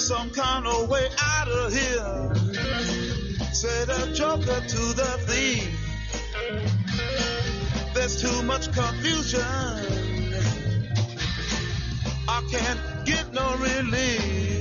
Some 0.00 0.30
kind 0.30 0.66
of 0.66 0.88
way 0.88 1.06
out 1.20 1.48
of 1.48 1.72
here. 1.72 2.34
Said 3.52 3.90
a 3.90 4.12
joker 4.14 4.60
to 4.66 4.82
the 5.00 5.10
thief. 5.28 5.68
There's 7.94 8.22
too 8.22 8.42
much 8.44 8.72
confusion. 8.72 9.40
I 12.28 12.42
can't 12.50 13.06
get 13.06 13.32
no 13.32 13.56
relief. 13.56 14.60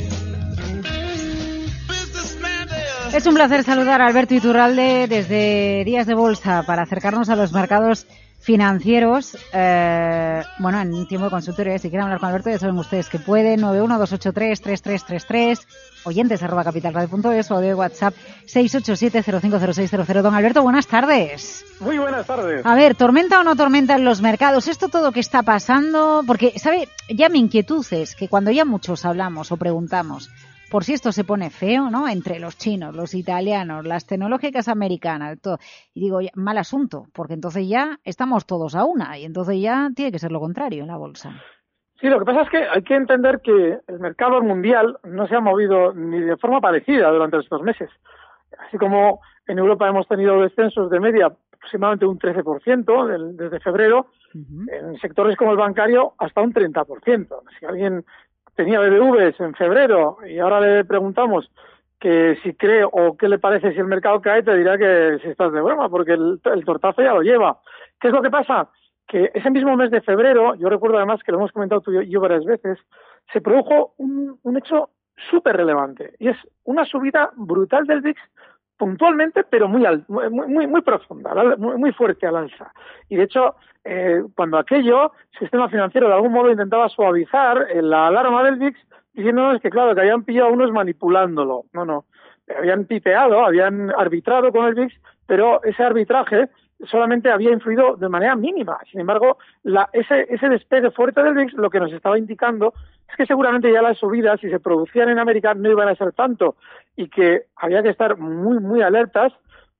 Es 3.14 3.26
un 3.26 3.34
placer 3.34 3.64
saludar 3.64 4.02
a 4.02 4.08
Alberto 4.08 4.36
Iturralde 4.36 5.08
desde 5.08 5.84
Días 5.84 6.06
de 6.06 6.14
Bolsa 6.14 6.64
para 6.64 6.84
acercarnos 6.84 7.30
a 7.30 7.36
los 7.36 7.52
mercados 7.52 8.06
financieros. 8.50 9.38
Eh, 9.54 10.42
bueno, 10.58 10.82
en 10.82 10.92
un 10.92 11.08
tiempo 11.08 11.26
de 11.26 11.30
consultorio, 11.30 11.78
si 11.78 11.92
quieren 11.92 12.06
hablar 12.06 12.20
con 12.20 12.30
Alberto, 12.30 12.50
ya 12.50 12.58
saben 12.58 12.80
ustedes 12.80 13.08
que 13.08 13.20
pueden. 13.20 13.62
912833333, 13.62 15.60
oyentes 16.06 16.42
arroba 16.42 16.64
capitalradio.es 16.64 17.52
o 17.52 17.60
de 17.60 17.76
WhatsApp 17.76 18.16
687050600. 18.48 20.24
Don 20.24 20.34
Alberto, 20.34 20.64
buenas 20.64 20.88
tardes. 20.88 21.64
Muy 21.80 22.00
buenas 22.00 22.26
tardes. 22.26 22.66
A 22.66 22.74
ver, 22.74 22.96
¿tormenta 22.96 23.40
o 23.40 23.44
no 23.44 23.56
tormenta 23.56 23.94
en 23.94 24.04
los 24.04 24.20
mercados? 24.20 24.68
Esto 24.68 24.90
todo 24.90 25.12
que 25.12 25.20
está 25.20 25.44
pasando, 25.44 26.24
porque, 26.26 26.58
¿sabe? 26.58 26.90
Ya 27.08 27.30
mi 27.30 27.38
inquietud 27.38 27.86
es 27.92 28.16
que 28.16 28.30
cuando 28.30 28.50
ya 28.50 28.66
muchos 28.66 29.06
hablamos 29.06 29.52
o 29.52 29.58
preguntamos 29.58 30.32
por 30.70 30.84
si 30.84 30.94
esto 30.94 31.12
se 31.12 31.24
pone 31.24 31.50
feo, 31.50 31.90
¿no? 31.90 32.08
Entre 32.08 32.40
los 32.40 32.58
chinos, 32.58 32.96
los 32.96 33.14
italianos, 33.14 33.86
las 33.86 34.06
tecnológicas 34.06 34.68
americanas, 34.68 35.40
todo. 35.42 35.58
Y 35.94 36.02
digo, 36.02 36.20
mal 36.36 36.58
asunto, 36.58 37.06
porque 37.14 37.34
entonces 37.34 37.68
ya 37.68 38.00
estamos 38.04 38.46
todos 38.46 38.76
a 38.76 38.86
una 38.86 39.18
y 39.18 39.26
entonces 39.26 39.62
ya 39.62 39.90
tiene 39.96 40.12
que 40.12 40.20
ser 40.20 40.32
lo 40.32 40.40
contrario 40.40 40.84
en 40.84 40.88
la 40.88 40.98
bolsa. 40.98 41.32
Sí, 42.00 42.08
lo 42.08 42.20
que 42.20 42.26
pasa 42.26 42.44
es 42.44 42.50
que 42.50 42.58
hay 42.58 42.82
que 42.84 42.96
entender 42.96 43.42
que 43.42 43.80
el 43.88 44.00
mercado 44.00 44.42
mundial 44.42 44.98
no 45.04 45.28
se 45.28 45.36
ha 45.36 45.42
movido 45.42 45.94
ni 45.94 46.20
de 46.22 46.38
forma 46.38 46.62
parecida 46.62 47.12
durante 47.12 47.38
estos 47.38 47.62
meses. 47.62 47.90
Así 48.58 48.78
como 48.78 49.20
en 49.48 49.60
Europa 49.60 49.88
hemos 49.88 50.08
tenido 50.08 50.42
descensos 50.42 50.90
de 50.90 51.00
media 51.00 51.26
aproximadamente 51.26 52.06
un 52.06 52.18
13% 52.18 53.36
desde 53.36 53.60
febrero, 53.60 54.08
en 54.34 54.98
sectores 55.02 55.36
como 55.36 55.52
el 55.52 55.58
bancario 55.58 56.14
hasta 56.18 56.42
un 56.42 56.54
30%. 56.54 57.28
Si 57.60 57.66
alguien 57.66 58.06
tenía 58.60 58.82
BBVs 58.82 59.40
en 59.40 59.54
febrero 59.56 60.18
y 60.28 60.38
ahora 60.38 60.60
le 60.60 60.84
preguntamos 60.84 61.50
que 61.98 62.38
si 62.44 62.54
cree 62.56 62.84
o 62.84 63.16
qué 63.16 63.30
le 63.30 63.40
parece 63.40 63.72
si 63.72 63.80
el 63.80 63.86
mercado 63.86 64.20
cae, 64.20 64.44
te 64.44 64.54
dirá 64.54 64.78
que 64.78 65.18
si 65.22 65.30
estás 65.30 65.54
de 65.54 65.62
broma, 65.62 65.88
porque 65.88 66.12
el, 66.12 66.42
tortazo 66.66 67.02
ya 67.02 67.14
lo 67.14 67.22
lleva. 67.22 67.62
¿Qué 68.02 68.10
es 68.10 68.14
lo 68.14 68.22
que 68.22 68.30
pasa? 68.30 68.70
Que 69.08 69.32
ese 69.34 69.50
mismo 69.50 69.78
mes 69.78 69.92
de 69.92 70.02
febrero, 70.02 70.56
yo 70.56 70.68
recuerdo 70.68 70.98
además 70.98 71.24
que 71.24 71.32
lo 71.32 71.38
hemos 71.38 71.54
comentado 71.54 71.80
tú 71.80 72.02
y 72.02 72.10
yo 72.10 72.20
varias 72.20 72.44
veces, 72.44 72.78
se 73.32 73.40
produjo 73.40 73.94
un, 73.96 74.38
un 74.44 74.58
hecho 74.58 74.90
súper 75.30 75.56
relevante 75.56 76.16
y 76.20 76.28
es 76.28 76.38
una 76.66 76.84
subida 76.84 77.32
brutal 77.38 77.86
del 77.88 78.02
VIX 78.02 78.20
puntualmente, 78.80 79.44
pero 79.44 79.68
muy, 79.68 79.84
muy, 80.08 80.66
muy, 80.68 80.82
profunda, 80.82 81.34
muy, 81.58 81.92
fuerte 81.92 82.26
al 82.26 82.38
alza. 82.38 82.72
Y 83.10 83.18
de 83.18 83.24
hecho, 83.24 83.56
eh, 83.84 84.24
cuando 84.36 84.58
aquello, 84.58 85.12
el 85.34 85.40
sistema 85.40 85.68
financiero 85.68 86.08
de 86.08 86.14
algún 86.14 86.32
modo 86.32 86.50
intentaba 86.50 86.88
suavizar 86.88 87.68
la 87.76 88.08
alarma 88.08 88.42
del 88.42 88.56
VIX, 88.56 88.80
diciéndonos 89.14 89.62
que, 89.62 89.70
claro, 89.70 89.94
que 89.94 90.02
habían 90.02 90.24
pillado 90.24 90.48
a 90.48 90.54
unos 90.54 90.72
manipulándolo. 90.72 91.66
No, 91.74 91.84
no. 91.84 92.06
Habían 92.58 92.86
pipeado, 92.86 93.46
habían 93.46 93.92
arbitrado 93.92 94.50
con 94.54 94.66
el 94.66 94.76
VIX, 94.76 94.96
pero 95.28 95.62
ese 95.64 95.84
arbitraje 95.84 96.48
solamente 96.86 97.30
había 97.30 97.52
influido 97.52 97.98
de 97.98 98.08
manera 98.08 98.38
mínima. 98.38 98.80
Sin 98.90 99.02
embargo, 99.02 99.40
la, 99.64 99.90
ese, 99.92 100.26
ese 100.30 100.48
despegue 100.48 100.92
fuerte 100.92 101.22
del 101.22 101.34
VIX 101.34 101.54
lo 101.56 101.70
que 101.70 101.82
nos 101.82 101.92
estaba 101.92 102.18
indicando 102.18 102.74
es 103.10 103.18
que 103.18 103.26
seguramente 103.26 103.72
ya 103.72 103.82
las 103.82 103.98
subidas, 103.98 104.40
si 104.40 104.50
se 104.50 104.62
producían 104.62 105.10
en 105.10 105.20
América, 105.20 105.54
no 105.54 105.70
iban 105.70 105.90
a 105.90 105.96
ser 105.96 106.14
tanto 106.14 106.56
y 107.00 107.08
que 107.08 107.44
había 107.56 107.82
que 107.82 107.92
estar 107.92 108.18
muy, 108.18 108.60
muy 108.60 108.82
alertas 108.82 109.32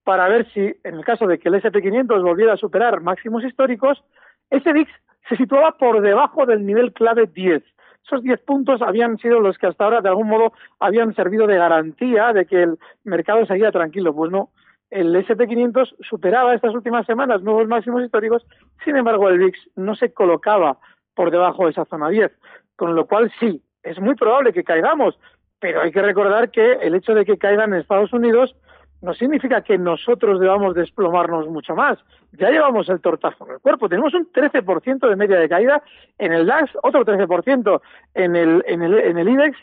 para 0.06 0.30
ver 0.30 0.50
si, 0.54 0.74
en 0.86 0.96
el 0.96 1.04
caso 1.04 1.28
de 1.28 1.38
que 1.38 1.50
el 1.50 1.56
SP500 1.56 2.24
volviera 2.24 2.54
a 2.54 2.58
superar 2.58 3.02
máximos 3.02 3.44
históricos, 3.44 4.02
ese 4.50 4.72
VIX 4.72 4.90
se 5.28 5.36
situaba 5.36 5.78
por 5.78 6.00
debajo 6.00 6.46
del 6.46 6.66
nivel 6.66 6.94
clave 6.94 7.28
10. 7.28 7.62
Esos 8.06 8.24
10 8.24 8.40
puntos 8.44 8.82
habían 8.82 9.18
sido 9.18 9.42
los 9.42 9.58
que 9.58 9.68
hasta 9.68 9.84
ahora, 9.84 10.00
de 10.00 10.08
algún 10.08 10.30
modo, 10.30 10.54
habían 10.80 11.14
servido 11.14 11.46
de 11.46 11.58
garantía 11.58 12.32
de 12.32 12.46
que 12.46 12.64
el 12.64 12.80
mercado 13.04 13.46
seguía 13.46 13.74
tranquilo. 13.74 14.16
Pues 14.16 14.32
no, 14.32 14.52
el 14.90 15.14
SP500 15.14 15.96
superaba 16.00 16.56
estas 16.56 16.74
últimas 16.74 17.06
semanas 17.06 17.44
nuevos 17.44 17.68
máximos 17.68 18.02
históricos, 18.02 18.48
sin 18.86 18.96
embargo 18.96 19.28
el 19.28 19.40
VIX 19.40 19.60
no 19.76 19.94
se 19.96 20.14
colocaba 20.14 20.78
por 21.16 21.32
debajo 21.32 21.66
de 21.66 21.72
esa 21.72 21.84
zona 21.84 22.08
10, 22.08 22.32
con 22.78 22.96
lo 22.96 23.08
cual 23.08 23.30
sí, 23.42 23.62
es 23.84 24.00
muy 24.00 24.16
probable 24.16 24.54
que 24.54 24.64
caigamos, 24.64 25.20
pero 25.60 25.82
hay 25.82 25.92
que 25.92 26.02
recordar 26.02 26.52
que 26.52 26.74
el 26.74 26.96
hecho 26.96 27.14
de 27.14 27.26
que 27.26 27.38
caigan 27.38 27.74
en 27.74 27.82
Estados 27.82 28.14
Unidos 28.14 28.56
no 29.02 29.14
significa 29.14 29.62
que 29.62 29.78
nosotros 29.78 30.40
debamos 30.40 30.76
desplomarnos 30.76 31.48
mucho 31.48 31.74
más. 31.74 31.98
Ya 32.34 32.50
llevamos 32.50 32.90
el 32.90 33.00
tortazo 33.00 33.46
en 33.46 33.54
el 33.54 33.60
cuerpo. 33.60 33.88
Tenemos 33.88 34.14
un 34.14 34.30
13% 34.32 35.08
de 35.08 35.16
media 35.16 35.40
de 35.40 35.48
caída 35.48 35.82
en 36.18 36.34
el 36.34 36.46
DAX, 36.46 36.72
otro 36.84 37.06
13% 37.06 37.82
en 38.16 38.36
el, 38.36 38.64
en 38.68 38.82
el, 38.82 39.00
en 39.00 39.18
el 39.18 39.30
IBEX 39.30 39.58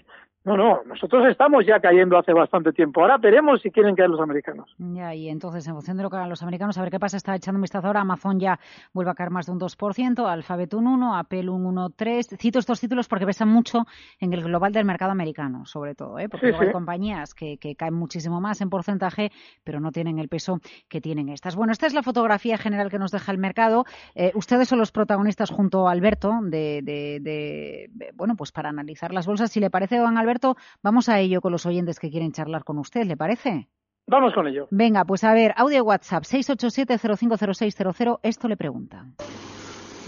no, 0.46 0.56
no, 0.56 0.80
nosotros 0.84 1.26
estamos 1.28 1.66
ya 1.66 1.80
cayendo 1.80 2.16
hace 2.16 2.32
bastante 2.32 2.72
tiempo. 2.72 3.00
Ahora 3.00 3.18
veremos 3.18 3.60
si 3.62 3.72
quieren 3.72 3.96
caer 3.96 4.10
los 4.10 4.20
americanos. 4.20 4.72
Ya, 4.78 5.12
y 5.12 5.28
entonces, 5.28 5.66
en 5.66 5.74
función 5.74 5.96
de 5.96 6.04
lo 6.04 6.08
que 6.08 6.14
hagan 6.14 6.28
los 6.30 6.40
americanos, 6.44 6.78
a 6.78 6.82
ver 6.82 6.92
qué 6.92 7.00
pasa. 7.00 7.16
Está 7.16 7.34
echando 7.34 7.58
un 7.58 7.62
vistazo 7.62 7.88
ahora. 7.88 8.02
Amazon 8.02 8.38
ya 8.38 8.60
vuelve 8.92 9.10
a 9.10 9.14
caer 9.14 9.30
más 9.30 9.46
de 9.46 9.52
un 9.52 9.58
2%, 9.58 10.24
Alphabet 10.24 10.72
un 10.74 11.00
1%, 11.00 11.18
Apple 11.18 11.50
un 11.50 11.74
1,3%. 11.74 12.38
Cito 12.38 12.60
estos 12.60 12.78
títulos 12.78 13.08
porque 13.08 13.26
pesan 13.26 13.48
mucho 13.48 13.86
en 14.20 14.32
el 14.34 14.44
global 14.44 14.70
del 14.70 14.84
mercado 14.84 15.10
americano, 15.10 15.66
sobre 15.66 15.96
todo, 15.96 16.16
¿eh? 16.20 16.28
porque 16.28 16.54
hay 16.54 16.70
compañías 16.70 17.34
que, 17.34 17.58
caen 17.76 17.94
muchísimo 17.94 18.40
más 18.40 18.60
en 18.60 18.70
porcentaje, 18.70 19.32
pero 19.64 19.80
no 19.80 19.90
tienen 19.90 20.20
el 20.20 20.28
peso 20.28 20.60
que 20.88 21.00
tienen 21.00 21.28
estas. 21.28 21.56
Bueno, 21.56 21.72
esta 21.72 21.88
es 21.88 21.94
la 21.94 22.04
fotografía 22.04 22.56
general 22.56 22.88
que 22.88 23.00
nos 23.00 23.10
deja 23.10 23.32
el 23.32 23.38
mercado. 23.38 23.84
Eh, 24.14 24.30
ustedes 24.36 24.68
son 24.68 24.78
los 24.78 24.92
protagonistas 24.92 25.50
junto 25.50 25.88
a 25.88 25.90
Alberto 25.90 26.30
de, 26.42 26.82
de, 26.84 27.90
bueno, 28.14 28.36
pues 28.36 28.52
para 28.52 28.68
analizar 28.68 29.12
las 29.12 29.26
bolsas. 29.26 29.50
Si 29.50 29.58
le 29.58 29.70
parece, 29.70 29.98
don 29.98 30.16
Alberto, 30.16 30.35
vamos 30.82 31.08
a 31.08 31.20
ello 31.20 31.40
con 31.40 31.52
los 31.52 31.66
oyentes 31.66 31.98
que 31.98 32.10
quieren 32.10 32.32
charlar 32.32 32.64
con 32.64 32.78
usted, 32.78 33.04
¿le 33.04 33.16
parece? 33.16 33.68
Vamos 34.08 34.34
con 34.34 34.46
ello. 34.46 34.68
Venga, 34.70 35.04
pues 35.04 35.24
a 35.24 35.34
ver, 35.34 35.52
audio 35.56 35.82
WhatsApp 35.84 36.22
687-050600, 36.24 38.20
esto 38.22 38.46
le 38.48 38.56
pregunta. 38.56 39.06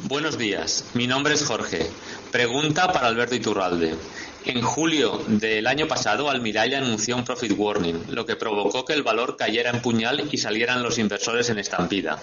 Buenos 0.04 0.38
días, 0.38 0.84
mi 0.94 1.08
nombre 1.08 1.34
es 1.34 1.44
Jorge. 1.44 1.90
Pregunta 2.30 2.92
para 2.92 3.08
Alberto 3.08 3.34
Iturralde. 3.34 3.96
En 4.44 4.62
julio 4.62 5.20
del 5.26 5.66
año 5.66 5.88
pasado, 5.88 6.30
Almirall 6.30 6.74
anunció 6.74 7.16
un 7.16 7.24
profit 7.24 7.52
warning, 7.56 8.04
lo 8.10 8.24
que 8.24 8.36
provocó 8.36 8.84
que 8.84 8.92
el 8.92 9.02
valor 9.02 9.36
cayera 9.36 9.70
en 9.70 9.82
puñal 9.82 10.28
y 10.30 10.38
salieran 10.38 10.84
los 10.84 10.98
inversores 10.98 11.50
en 11.50 11.58
estampida. 11.58 12.22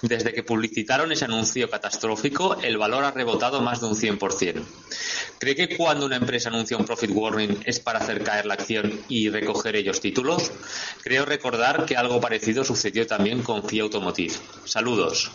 Desde 0.00 0.32
que 0.32 0.44
publicitaron 0.44 1.10
ese 1.10 1.24
anuncio 1.24 1.68
catastrófico, 1.68 2.56
el 2.62 2.78
valor 2.78 3.02
ha 3.04 3.10
rebotado 3.10 3.60
más 3.60 3.80
de 3.80 3.88
un 3.88 3.96
100%. 3.96 4.62
¿Cree 5.40 5.56
que 5.56 5.76
cuando 5.76 6.06
una 6.06 6.16
empresa 6.16 6.50
anuncia 6.50 6.76
un 6.76 6.86
profit 6.86 7.10
warning 7.12 7.62
es 7.64 7.80
para 7.80 7.98
hacer 7.98 8.22
caer 8.22 8.46
la 8.46 8.54
acción 8.54 9.00
y 9.08 9.28
recoger 9.28 9.74
ellos 9.74 10.00
títulos? 10.00 10.52
Creo 11.02 11.24
recordar 11.24 11.84
que 11.84 11.96
algo 11.96 12.20
parecido 12.20 12.64
sucedió 12.64 13.08
también 13.08 13.42
con 13.42 13.64
FIA 13.64 13.82
Automotive. 13.82 14.34
Saludos. 14.64 15.32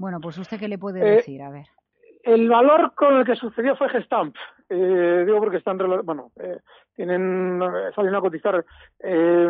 Bueno, 0.00 0.18
pues 0.18 0.38
usted 0.38 0.58
qué 0.58 0.66
le 0.66 0.78
puede 0.78 1.00
eh, 1.00 1.16
decir, 1.16 1.42
a 1.42 1.50
ver. 1.50 1.66
El 2.22 2.48
valor 2.48 2.94
con 2.94 3.18
el 3.18 3.26
que 3.26 3.36
sucedió 3.36 3.76
fue 3.76 3.90
Gestamp. 3.90 4.34
Eh, 4.70 5.24
digo 5.26 5.38
porque 5.40 5.58
están, 5.58 5.76
bueno, 6.04 6.30
eh, 6.40 6.58
tienen, 6.94 7.60
salieron 7.94 8.14
a 8.14 8.20
cotizar 8.22 8.64
eh, 9.00 9.48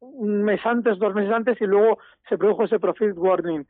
un 0.00 0.42
mes 0.44 0.64
antes, 0.64 0.98
dos 1.00 1.14
meses 1.14 1.32
antes 1.32 1.60
y 1.60 1.66
luego 1.66 1.98
se 2.28 2.38
produjo 2.38 2.64
ese 2.64 2.78
profit 2.78 3.16
warning. 3.16 3.66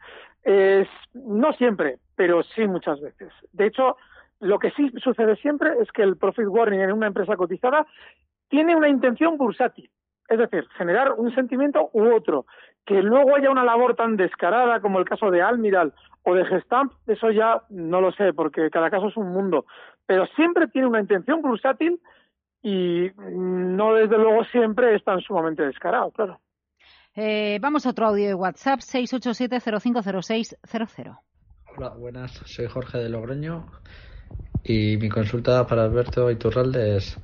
no 1.14 1.52
siempre, 1.54 1.96
pero 2.14 2.42
sí 2.42 2.66
muchas 2.66 3.00
veces. 3.00 3.32
De 3.52 3.66
hecho, 3.66 3.96
lo 4.40 4.58
que 4.58 4.70
sí 4.72 4.92
sucede 5.02 5.36
siempre 5.36 5.70
es 5.80 5.90
que 5.92 6.02
el 6.02 6.18
profit 6.18 6.46
warning 6.46 6.80
en 6.80 6.92
una 6.92 7.06
empresa 7.06 7.36
cotizada 7.36 7.86
tiene 8.48 8.76
una 8.76 8.90
intención 8.90 9.38
bursátil. 9.38 9.90
Es 10.28 10.38
decir, 10.38 10.66
generar 10.76 11.12
un 11.12 11.34
sentimiento 11.34 11.90
u 11.92 12.14
otro. 12.14 12.46
Que 12.84 13.02
luego 13.02 13.36
haya 13.36 13.50
una 13.50 13.64
labor 13.64 13.96
tan 13.96 14.16
descarada 14.16 14.80
como 14.80 14.98
el 14.98 15.04
caso 15.04 15.30
de 15.30 15.42
Almiral 15.42 15.92
o 16.22 16.34
de 16.34 16.44
Gestamp, 16.44 16.92
eso 17.06 17.30
ya 17.30 17.62
no 17.70 18.00
lo 18.00 18.12
sé, 18.12 18.32
porque 18.32 18.70
cada 18.70 18.90
caso 18.90 19.08
es 19.08 19.16
un 19.16 19.32
mundo. 19.32 19.66
Pero 20.06 20.26
siempre 20.36 20.68
tiene 20.68 20.88
una 20.88 21.00
intención 21.00 21.42
bursátil 21.42 22.00
y 22.62 23.10
no 23.16 23.94
desde 23.94 24.18
luego 24.18 24.44
siempre 24.44 24.94
es 24.94 25.02
tan 25.04 25.20
sumamente 25.20 25.64
descarado, 25.64 26.10
claro. 26.10 26.40
Eh, 27.14 27.58
vamos 27.60 27.86
a 27.86 27.90
otro 27.90 28.06
audio 28.06 28.28
de 28.28 28.34
WhatsApp, 28.34 28.80
687-050600. 28.80 31.18
Hola, 31.76 31.90
buenas. 31.90 32.32
Soy 32.44 32.66
Jorge 32.66 32.98
de 32.98 33.08
Logroño 33.08 33.66
y 34.64 34.96
mi 34.98 35.08
consulta 35.08 35.64
para 35.66 35.84
Alberto 35.84 36.30
Iturralde 36.30 36.96
es: 36.96 37.18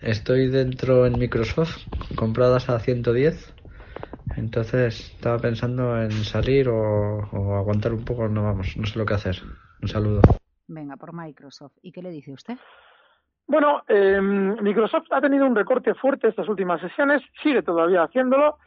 Estoy 0.00 0.48
dentro 0.48 1.06
en 1.06 1.18
Microsoft, 1.18 1.86
compradas 2.16 2.68
a 2.70 2.78
110. 2.78 3.54
Entonces 4.36 5.12
estaba 5.14 5.38
pensando 5.38 6.00
en 6.00 6.12
salir 6.12 6.68
o, 6.68 7.28
o 7.32 7.56
aguantar 7.56 7.92
un 7.92 8.04
poco. 8.04 8.28
No 8.28 8.44
vamos, 8.44 8.76
no 8.76 8.86
sé 8.86 8.98
lo 8.98 9.06
que 9.06 9.14
hacer. 9.14 9.36
Un 9.82 9.88
saludo. 9.88 10.20
Venga, 10.68 10.96
por 10.96 11.12
Microsoft. 11.12 11.72
¿Y 11.82 11.92
qué 11.92 12.02
le 12.02 12.10
dice 12.10 12.32
usted? 12.32 12.56
Bueno, 13.48 13.82
eh, 13.88 14.20
Microsoft 14.20 15.06
ha 15.10 15.22
tenido 15.22 15.46
un 15.46 15.56
recorte 15.56 15.94
fuerte 15.94 16.28
estas 16.28 16.48
últimas 16.48 16.82
sesiones, 16.82 17.22
sigue 17.42 17.62
todavía 17.62 18.02
haciéndolo 18.02 18.58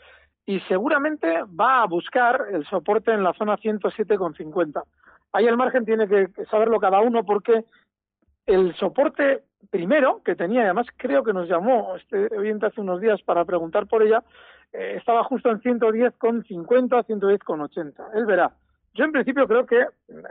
y 0.44 0.60
seguramente 0.62 1.44
va 1.44 1.84
a 1.84 1.86
buscar 1.86 2.48
el 2.52 2.66
soporte 2.66 3.12
en 3.12 3.24
la 3.24 3.34
zona 3.34 3.58
107,50. 3.58 4.82
Ahí 5.34 5.46
el 5.46 5.56
margen 5.56 5.86
tiene 5.86 6.08
que 6.08 6.30
saberlo 6.50 6.80
cada 6.80 7.00
uno 7.00 7.24
porque 7.24 7.64
el 8.48 8.76
soporte 8.76 9.44
primero 9.70 10.22
que 10.24 10.36
tenía, 10.36 10.64
además 10.64 10.88
creo 10.98 11.24
que 11.24 11.34
nos 11.34 11.48
llamó 11.48 11.96
este 11.96 12.36
oyente 12.36 12.66
hace 12.66 12.82
unos 12.82 13.00
días 13.00 13.22
para 13.22 13.46
preguntar 13.46 13.88
por 13.88 14.04
ella, 14.04 14.24
eh, 14.74 14.96
estaba 14.98 15.24
justo 15.24 15.50
en 15.50 15.62
110,50, 15.62 17.06
110,80. 17.06 18.12
Él 18.16 18.26
verá. 18.26 18.52
Yo 18.94 19.06
en 19.06 19.14
principio 19.14 19.48
creo 19.48 19.66
que, 19.66 19.86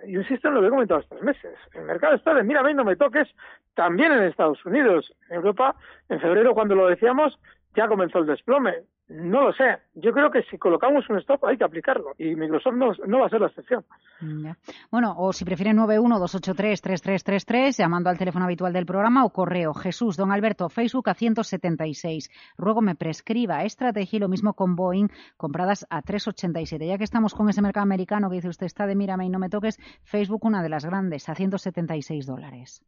yo 0.06 0.20
insisto 0.20 0.48
en 0.48 0.54
lo 0.54 0.60
que 0.60 0.66
he 0.66 0.70
comentado 0.70 1.00
estos 1.00 1.22
meses, 1.22 1.56
el 1.72 1.84
mercado 1.84 2.14
está 2.14 2.34
de 2.34 2.42
mira, 2.42 2.62
no 2.74 2.84
me 2.84 2.96
toques, 2.96 3.26
también 3.74 4.12
en 4.12 4.24
Estados 4.24 4.64
Unidos, 4.66 5.14
en 5.30 5.36
Europa, 5.36 5.76
en 6.10 6.20
febrero 6.20 6.52
cuando 6.52 6.74
lo 6.74 6.86
decíamos, 6.86 7.38
ya 7.74 7.88
comenzó 7.88 8.18
el 8.18 8.26
desplome. 8.26 8.82
No 9.10 9.42
lo 9.42 9.52
sé. 9.52 9.78
Yo 9.94 10.12
creo 10.12 10.30
que 10.30 10.44
si 10.44 10.56
colocamos 10.56 11.10
un 11.10 11.18
stop 11.18 11.44
hay 11.44 11.58
que 11.58 11.64
aplicarlo 11.64 12.12
y 12.16 12.36
Microsoft 12.36 12.74
no, 12.74 12.92
no 13.08 13.18
va 13.18 13.26
a 13.26 13.28
ser 13.28 13.40
la 13.40 13.48
excepción. 13.48 13.84
Ya. 14.20 14.56
Bueno, 14.92 15.16
o 15.18 15.32
si 15.32 15.44
prefieren 15.44 15.78
912833333 15.78 17.76
llamando 17.76 18.08
al 18.08 18.18
teléfono 18.18 18.44
habitual 18.44 18.72
del 18.72 18.86
programa 18.86 19.24
o 19.24 19.30
correo 19.30 19.74
Jesús 19.74 20.16
Don 20.16 20.30
Alberto 20.30 20.68
Facebook 20.68 21.10
a 21.10 21.14
176. 21.14 22.30
Ruego 22.56 22.82
me 22.82 22.94
prescriba 22.94 23.64
estrategia 23.64 24.18
y 24.18 24.20
lo 24.20 24.28
mismo 24.28 24.54
con 24.54 24.76
Boeing 24.76 25.08
compradas 25.36 25.88
a 25.90 26.02
387. 26.02 26.86
Ya 26.86 26.96
que 26.96 27.02
estamos 27.02 27.34
con 27.34 27.48
ese 27.48 27.62
mercado 27.62 27.82
americano 27.82 28.30
que 28.30 28.36
dice 28.36 28.48
usted 28.48 28.66
está 28.66 28.86
de 28.86 28.94
mírame 28.94 29.26
y 29.26 29.28
no 29.28 29.40
me 29.40 29.48
toques, 29.48 29.78
Facebook 30.04 30.44
una 30.44 30.62
de 30.62 30.68
las 30.68 30.84
grandes 30.84 31.28
a 31.28 31.34
176 31.34 32.26
dólares. 32.26 32.86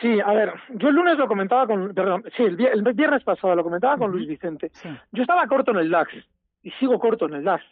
Sí, 0.00 0.18
a 0.20 0.32
ver, 0.32 0.54
yo 0.70 0.88
el 0.88 0.94
lunes 0.94 1.18
lo 1.18 1.28
comentaba 1.28 1.66
con, 1.66 1.92
perdón, 1.94 2.24
sí, 2.36 2.42
el, 2.44 2.56
vier- 2.56 2.72
el 2.72 2.82
viernes 2.94 3.22
pasado 3.24 3.54
lo 3.54 3.62
comentaba 3.62 3.98
con. 3.98 4.10
Luis 4.10 4.26
Vicente. 4.26 4.70
Sí. 4.72 4.88
Yo 5.12 5.20
estaba 5.22 5.46
corto 5.46 5.70
en 5.72 5.76
el 5.78 5.90
DAX 5.90 6.10
y 6.62 6.70
sigo 6.72 6.98
corto 6.98 7.26
en 7.26 7.34
el 7.34 7.44
DAX. 7.44 7.62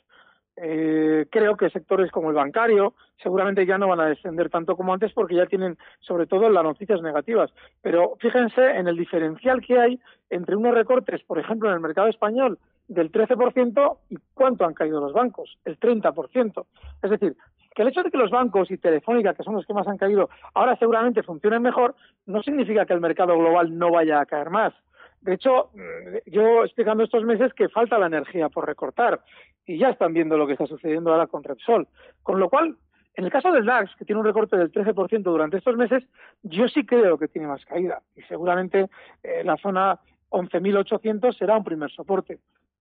Eh, 0.62 1.26
creo 1.30 1.56
que 1.56 1.70
sectores 1.70 2.10
como 2.10 2.28
el 2.28 2.36
bancario 2.36 2.92
seguramente 3.22 3.64
ya 3.64 3.78
no 3.78 3.88
van 3.88 4.00
a 4.00 4.06
descender 4.06 4.50
tanto 4.50 4.76
como 4.76 4.92
antes 4.92 5.10
porque 5.14 5.34
ya 5.34 5.46
tienen 5.46 5.78
sobre 6.00 6.26
todo 6.26 6.50
las 6.50 6.62
noticias 6.62 7.00
negativas. 7.00 7.50
Pero 7.80 8.16
fíjense 8.20 8.76
en 8.76 8.86
el 8.86 8.96
diferencial 8.96 9.62
que 9.62 9.78
hay 9.78 10.00
entre 10.28 10.56
unos 10.56 10.74
recortes, 10.74 11.22
por 11.22 11.38
ejemplo, 11.38 11.68
en 11.68 11.76
el 11.76 11.80
mercado 11.80 12.08
español 12.08 12.58
del 12.88 13.10
13% 13.10 13.98
y 14.10 14.18
cuánto 14.34 14.66
han 14.66 14.74
caído 14.74 15.00
los 15.00 15.14
bancos, 15.14 15.56
el 15.64 15.78
30%. 15.78 16.66
Es 17.02 17.10
decir, 17.10 17.36
que 17.74 17.82
el 17.82 17.88
hecho 17.88 18.02
de 18.02 18.10
que 18.10 18.18
los 18.18 18.30
bancos 18.30 18.70
y 18.70 18.76
Telefónica, 18.76 19.32
que 19.32 19.44
son 19.44 19.54
los 19.54 19.64
que 19.64 19.72
más 19.72 19.88
han 19.88 19.96
caído, 19.96 20.28
ahora 20.52 20.76
seguramente 20.76 21.22
funcionen 21.22 21.62
mejor, 21.62 21.94
no 22.26 22.42
significa 22.42 22.84
que 22.84 22.92
el 22.92 23.00
mercado 23.00 23.38
global 23.38 23.78
no 23.78 23.90
vaya 23.90 24.20
a 24.20 24.26
caer 24.26 24.50
más. 24.50 24.74
De 25.20 25.34
hecho, 25.34 25.70
mm, 25.74 26.30
yo 26.30 26.64
explicando 26.64 27.04
estos 27.04 27.24
meses 27.24 27.52
que 27.54 27.68
falta 27.68 27.98
la 27.98 28.06
energía 28.06 28.48
por 28.48 28.66
recortar 28.66 29.20
y 29.66 29.78
ya 29.78 29.90
están 29.90 30.14
viendo 30.14 30.36
lo 30.36 30.46
que 30.46 30.54
está 30.54 30.66
sucediendo 30.66 31.12
ahora 31.12 31.26
con 31.26 31.44
Repsol. 31.44 31.86
Con 32.22 32.40
lo 32.40 32.48
cual, 32.48 32.76
en 33.14 33.24
el 33.24 33.30
caso 33.30 33.52
del 33.52 33.66
DAX, 33.66 33.94
que 33.96 34.04
tiene 34.04 34.20
un 34.20 34.26
recorte 34.26 34.56
del 34.56 34.72
13% 34.72 35.22
durante 35.22 35.58
estos 35.58 35.76
meses, 35.76 36.04
yo 36.42 36.68
sí 36.68 36.86
creo 36.86 37.18
que 37.18 37.28
tiene 37.28 37.48
más 37.48 37.64
caída 37.64 38.00
y 38.16 38.22
seguramente 38.22 38.88
eh, 39.22 39.42
la 39.44 39.56
zona 39.58 40.00
11.800 40.30 41.36
será 41.36 41.56
un 41.56 41.64
primer 41.64 41.90
soporte. 41.90 42.38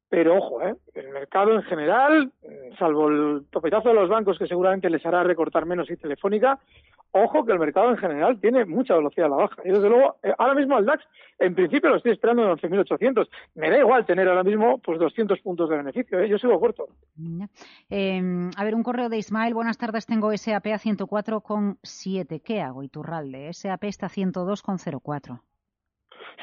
Pero 0.10 0.38
ojo, 0.38 0.62
¿eh? 0.64 0.76
el 0.96 1.10
mercado 1.10 1.54
en 1.54 1.62
general, 1.64 2.32
salvo 2.80 3.10
el 3.10 3.46
topetazo 3.52 3.90
de 3.90 3.96
los 3.96 4.10
bancos 4.10 4.40
que 4.40 4.48
seguramente 4.48 4.90
les 4.90 5.06
hará 5.06 5.24
recortar 5.24 5.68
menos 5.68 5.90
y 5.92 5.98
Telefónica, 5.98 6.60
ojo 7.12 7.46
que 7.46 7.52
el 7.52 7.60
mercado 7.60 7.92
en 7.92 7.98
general 7.98 8.40
tiene 8.40 8.66
mucha 8.66 8.96
velocidad 8.96 9.28
a 9.28 9.30
la 9.30 9.36
baja. 9.36 9.62
Y 9.64 9.70
desde 9.70 9.90
luego, 9.90 10.18
eh, 10.24 10.34
ahora 10.38 10.56
mismo 10.56 10.78
el 10.78 10.86
DAX, 10.86 11.04
en 11.40 11.56
principio 11.56 11.90
lo 11.90 11.98
estoy 11.98 12.14
esperando 12.14 12.44
en 12.44 12.50
11.800. 12.58 13.28
Me 13.56 13.70
da 13.70 13.78
igual 13.78 14.06
tener 14.06 14.28
ahora 14.28 14.44
mismo 14.44 14.80
pues 14.80 15.00
200 15.00 15.40
puntos 15.42 15.70
de 15.70 15.78
beneficio, 15.78 16.20
¿eh? 16.20 16.30
yo 16.30 16.38
sigo 16.38 16.60
corto. 16.60 16.88
Eh, 17.90 18.50
a 18.56 18.64
ver, 18.64 18.76
un 18.76 18.84
correo 18.84 19.10
de 19.10 19.18
Ismael. 19.18 19.54
Buenas 19.54 19.78
tardes, 19.78 20.06
tengo 20.06 20.36
SAP 20.36 20.68
a 20.68 20.80
104,7. 20.80 22.42
¿Qué 22.44 22.62
hago, 22.62 22.84
Iturralde? 22.84 23.54
SAP 23.54 23.84
está 23.86 24.08
a 24.08 24.10
102,04. 24.10 25.42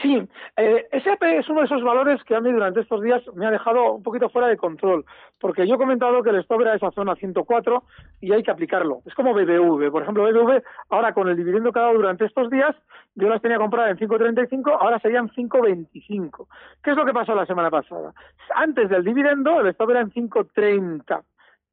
Sí, 0.03 0.23
eh, 0.57 0.87
SP 0.93 1.39
es 1.39 1.49
uno 1.49 1.61
de 1.61 1.67
esos 1.67 1.83
valores 1.83 2.23
que 2.25 2.35
a 2.35 2.41
mí 2.41 2.53
durante 2.53 2.81
estos 2.81 3.03
días 3.03 3.23
me 3.35 3.47
ha 3.47 3.51
dejado 3.51 3.95
un 3.95 4.03
poquito 4.03 4.29
fuera 4.29 4.49
de 4.49 4.57
control, 4.57 5.05
porque 5.41 5.67
yo 5.67 5.75
he 5.75 5.79
comentado 5.79 6.23
que 6.23 6.31
el 6.31 6.37
stop 6.37 6.61
era 6.61 6.75
esa 6.75 6.91
zona 6.91 7.15
104 7.17 7.83
y 8.21 8.33
hay 8.33 8.43
que 8.43 8.51
aplicarlo. 8.51 9.01
Es 9.07 9.15
como 9.15 9.33
BBV, 9.33 9.91
por 9.91 10.03
ejemplo, 10.03 10.25
BBV 10.25 10.63
ahora 10.91 11.15
con 11.15 11.29
el 11.29 11.37
dividendo 11.37 11.73
que 11.73 11.79
ha 11.79 11.83
dado 11.83 11.95
durante 11.95 12.27
estos 12.27 12.51
días, 12.51 12.77
yo 13.15 13.29
las 13.29 13.41
tenía 13.41 13.59
compradas 13.59 13.99
en 13.99 14.09
5.35, 14.09 14.77
ahora 14.79 14.99
serían 15.01 15.31
5.25. 15.31 16.47
¿Qué 16.83 16.91
es 16.91 16.97
lo 16.97 17.05
que 17.07 17.15
pasó 17.15 17.35
la 17.35 17.47
semana 17.47 17.71
pasada? 17.71 18.13
Antes 18.55 18.89
del 18.91 19.05
dividendo 19.05 19.61
el 19.61 19.69
stop 19.69 19.91
era 19.91 20.01
en 20.01 20.11
5.30 20.11 21.23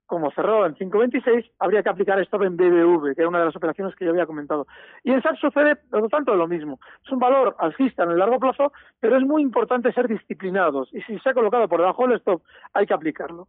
como 0.06 0.32
cerró 0.32 0.66
en 0.66 0.76
5.26, 0.76 1.52
habría 1.60 1.84
que 1.84 1.90
aplicar 1.90 2.20
stop 2.22 2.44
en 2.44 2.58
BBV, 2.58 3.16
que 3.16 3.22
era 3.22 3.30
una 3.30 3.40
de 3.40 3.46
las 3.46 3.56
operaciones 3.56 3.96
que 3.96 4.06
yo 4.06 4.12
había 4.12 4.26
comentado. 4.26 4.68
Y 5.04 5.12
en 5.12 5.22
SAP 5.22 5.38
sucede, 5.38 5.76
por 5.76 6.02
lo 6.02 6.10
tanto, 6.10 6.36
lo 6.36 6.48
mismo. 6.48 6.80
Es 7.06 7.12
un 7.12 7.20
valor 7.20 7.56
alcista 7.60 8.04
en 8.04 8.12
el 8.12 8.20
largo 8.20 8.40
plazo, 8.40 8.72
pero 9.00 9.18
es 9.18 9.24
muy 9.24 9.42
importante 9.42 9.92
ser 9.94 10.08
disciplinados. 10.08 10.90
Y 10.94 11.02
si 11.02 11.18
se 11.20 11.30
ha 11.30 11.34
colocado 11.34 11.68
por 11.68 11.80
debajo 11.80 12.08
del 12.08 12.20
stop, 12.20 12.42
hay 12.74 12.86
que 12.86 12.94
aplicarlo. 12.94 13.48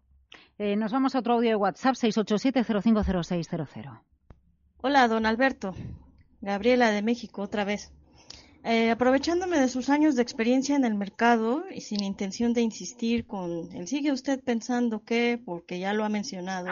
Eh, 0.58 0.76
nos 0.76 0.92
vamos 0.92 1.14
a 1.14 1.20
otro 1.20 1.34
audio 1.34 1.50
de 1.50 1.56
WhatsApp, 1.56 1.94
687-050600. 1.94 4.00
Hola, 4.82 5.08
don 5.08 5.26
Alberto. 5.26 5.72
Gabriela 6.40 6.90
de 6.90 7.02
México, 7.02 7.42
otra 7.42 7.64
vez. 7.64 7.92
Eh, 8.66 8.90
aprovechándome 8.90 9.60
de 9.60 9.68
sus 9.68 9.90
años 9.90 10.16
de 10.16 10.22
experiencia 10.22 10.74
en 10.74 10.86
el 10.86 10.94
mercado 10.94 11.64
y 11.70 11.82
sin 11.82 12.02
intención 12.02 12.54
de 12.54 12.62
insistir 12.62 13.26
con 13.26 13.70
el 13.74 13.86
sigue 13.86 14.10
usted 14.10 14.42
pensando 14.42 15.04
que, 15.04 15.38
porque 15.44 15.78
ya 15.78 15.92
lo 15.92 16.02
ha 16.02 16.08
mencionado, 16.08 16.70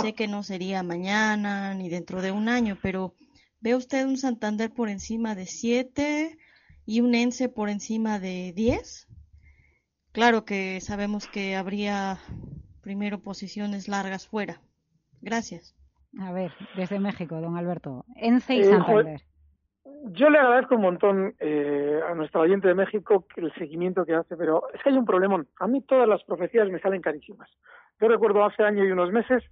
sé 0.00 0.14
que 0.14 0.28
no 0.28 0.44
sería 0.44 0.84
mañana 0.84 1.74
ni 1.74 1.88
dentro 1.88 2.22
de 2.22 2.30
un 2.30 2.48
año, 2.48 2.78
pero 2.80 3.14
¿ve 3.58 3.74
usted 3.74 4.06
un 4.06 4.16
Santander 4.16 4.70
por 4.70 4.88
encima 4.88 5.34
de 5.34 5.46
7 5.46 6.38
y 6.86 7.00
un 7.00 7.16
ENSE 7.16 7.48
por 7.48 7.68
encima 7.68 8.20
de 8.20 8.52
10? 8.54 9.08
Claro 10.12 10.44
que 10.44 10.80
sabemos 10.80 11.26
que 11.26 11.56
habría 11.56 12.20
primero 12.80 13.20
posiciones 13.22 13.88
largas 13.88 14.28
fuera. 14.28 14.62
Gracias. 15.20 15.74
A 16.16 16.30
ver, 16.30 16.52
desde 16.76 17.00
México, 17.00 17.40
don 17.40 17.56
Alberto. 17.56 18.04
ENCE 18.14 18.54
y 18.54 18.60
Eh, 18.60 18.64
Santander. 18.66 19.22
Yo 20.04 20.30
le 20.30 20.38
agradezco 20.38 20.76
un 20.76 20.82
montón 20.82 21.34
eh, 21.40 22.00
a 22.08 22.14
nuestro 22.14 22.42
oyente 22.42 22.68
de 22.68 22.74
México 22.74 23.24
el 23.36 23.52
seguimiento 23.54 24.04
que 24.04 24.14
hace, 24.14 24.36
pero 24.36 24.64
es 24.72 24.82
que 24.82 24.90
hay 24.90 24.96
un 24.96 25.04
problemón. 25.04 25.48
A 25.58 25.66
mí 25.66 25.80
todas 25.82 26.08
las 26.08 26.22
profecías 26.24 26.68
me 26.68 26.78
salen 26.78 27.02
carísimas. 27.02 27.50
Yo 28.00 28.08
recuerdo 28.08 28.44
hace 28.44 28.62
año 28.62 28.84
y 28.84 28.92
unos 28.92 29.10
meses 29.10 29.42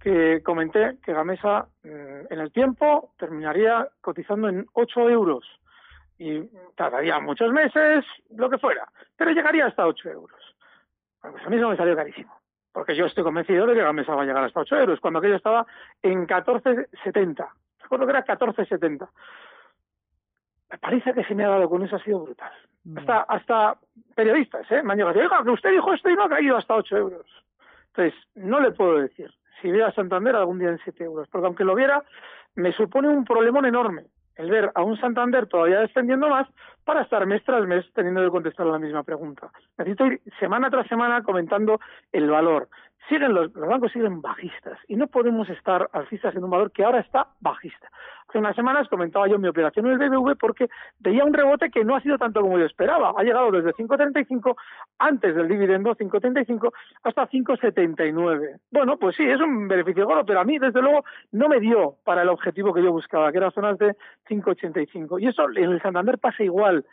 que 0.00 0.42
comenté 0.42 0.98
que 1.04 1.12
Gamesa 1.12 1.66
mm, 1.84 2.32
en 2.32 2.40
el 2.40 2.50
tiempo 2.52 3.12
terminaría 3.18 3.88
cotizando 4.00 4.48
en 4.48 4.66
8 4.72 5.10
euros 5.10 5.44
y 6.18 6.40
tardaría 6.74 7.20
muchos 7.20 7.52
meses, 7.52 8.04
lo 8.30 8.48
que 8.48 8.58
fuera, 8.58 8.88
pero 9.16 9.32
llegaría 9.32 9.66
hasta 9.66 9.86
8 9.86 10.08
euros. 10.08 10.40
Pues 11.20 11.46
a 11.46 11.50
mí 11.50 11.56
eso 11.56 11.68
me 11.68 11.76
salió 11.76 11.94
carísimo, 11.94 12.32
porque 12.72 12.94
yo 12.94 13.06
estoy 13.06 13.24
convencido 13.24 13.66
de 13.66 13.74
que 13.74 13.82
Gamesa 13.82 14.14
va 14.14 14.22
a 14.22 14.26
llegar 14.26 14.44
hasta 14.44 14.60
8 14.60 14.76
euros, 14.76 15.00
cuando 15.00 15.18
aquello 15.18 15.36
estaba 15.36 15.66
en 16.02 16.26
14,70. 16.26 17.48
Recuerdo 17.80 18.06
que 18.06 18.12
era 18.12 18.24
14,70 18.24 19.08
la 20.72 20.78
paliza 20.78 21.12
que 21.12 21.24
se 21.24 21.34
me 21.34 21.44
ha 21.44 21.48
dado 21.48 21.68
con 21.68 21.82
eso 21.82 21.96
ha 21.96 22.02
sido 22.02 22.20
brutal. 22.20 22.52
Hasta, 22.96 23.20
hasta 23.20 23.76
periodistas, 24.14 24.68
¿eh? 24.72 24.82
Me 24.82 24.92
han 24.92 24.98
llegado 24.98 25.10
a 25.10 25.12
decir, 25.12 25.30
oiga, 25.30 25.44
que 25.44 25.50
usted 25.50 25.70
dijo 25.70 25.92
esto 25.92 26.08
y 26.08 26.14
no 26.14 26.24
ha 26.24 26.28
caído 26.28 26.56
hasta 26.56 26.74
8 26.74 26.96
euros. 26.96 27.26
Entonces, 27.88 28.18
no 28.34 28.58
le 28.58 28.72
puedo 28.72 28.98
decir 28.98 29.30
si 29.60 29.70
veo 29.70 29.86
a 29.86 29.92
Santander 29.92 30.34
algún 30.34 30.58
día 30.58 30.70
en 30.70 30.80
7 30.82 31.04
euros, 31.04 31.28
porque 31.28 31.46
aunque 31.46 31.64
lo 31.64 31.74
viera, 31.74 32.02
me 32.54 32.72
supone 32.72 33.08
un 33.08 33.24
problemón 33.24 33.66
enorme 33.66 34.06
el 34.36 34.50
ver 34.50 34.72
a 34.74 34.82
un 34.82 34.98
Santander 34.98 35.46
todavía 35.46 35.80
descendiendo 35.80 36.28
más 36.28 36.48
para 36.84 37.02
estar 37.02 37.24
mes 37.26 37.44
tras 37.44 37.66
mes 37.66 37.84
teniendo 37.92 38.22
que 38.22 38.30
contestar 38.30 38.66
la 38.66 38.78
misma 38.78 39.02
pregunta. 39.02 39.50
Necesito 39.76 40.06
ir 40.06 40.22
semana 40.40 40.70
tras 40.70 40.88
semana 40.88 41.22
comentando 41.22 41.80
el 42.12 42.30
valor. 42.30 42.68
Siguen 43.08 43.34
los, 43.34 43.52
bancos 43.52 43.92
siguen 43.92 44.22
bajistas 44.22 44.78
y 44.86 44.96
no 44.96 45.08
podemos 45.08 45.48
estar 45.50 45.88
alcistas 45.92 46.34
en 46.36 46.44
un 46.44 46.50
valor 46.50 46.70
que 46.70 46.84
ahora 46.84 47.00
está 47.00 47.28
bajista. 47.40 47.90
Hace 48.28 48.38
unas 48.38 48.54
semanas 48.56 48.88
comentaba 48.88 49.28
yo 49.28 49.38
mi 49.38 49.48
operación 49.48 49.86
en 49.86 50.00
el 50.00 50.08
BBV 50.08 50.36
porque 50.38 50.68
veía 51.00 51.24
un 51.24 51.34
rebote 51.34 51.70
que 51.70 51.84
no 51.84 51.96
ha 51.96 52.00
sido 52.00 52.16
tanto 52.16 52.40
como 52.40 52.58
yo 52.58 52.64
esperaba. 52.64 53.12
Ha 53.16 53.22
llegado 53.24 53.50
desde 53.50 53.72
5.35 53.74 54.54
antes 54.98 55.34
del 55.34 55.48
dividendo, 55.48 55.94
5.35, 55.94 56.72
hasta 57.02 57.28
5.79. 57.28 58.60
Bueno, 58.70 58.96
pues 58.96 59.16
sí, 59.16 59.24
es 59.24 59.40
un 59.40 59.68
beneficio 59.68 60.06
gordo, 60.06 60.24
pero 60.24 60.40
a 60.40 60.44
mí, 60.44 60.58
desde 60.58 60.80
luego, 60.80 61.04
no 61.32 61.48
me 61.48 61.60
dio 61.60 61.96
para 62.04 62.22
el 62.22 62.28
objetivo 62.28 62.72
que 62.72 62.82
yo 62.82 62.92
buscaba, 62.92 63.32
que 63.32 63.38
eran 63.38 63.52
zonas 63.52 63.78
de 63.78 63.96
5.85. 64.28 65.20
Y 65.20 65.26
eso 65.26 65.44
en 65.50 65.72
el 65.72 65.82
Santander 65.82 66.18
pasa 66.18 66.42
igual. 66.42 66.86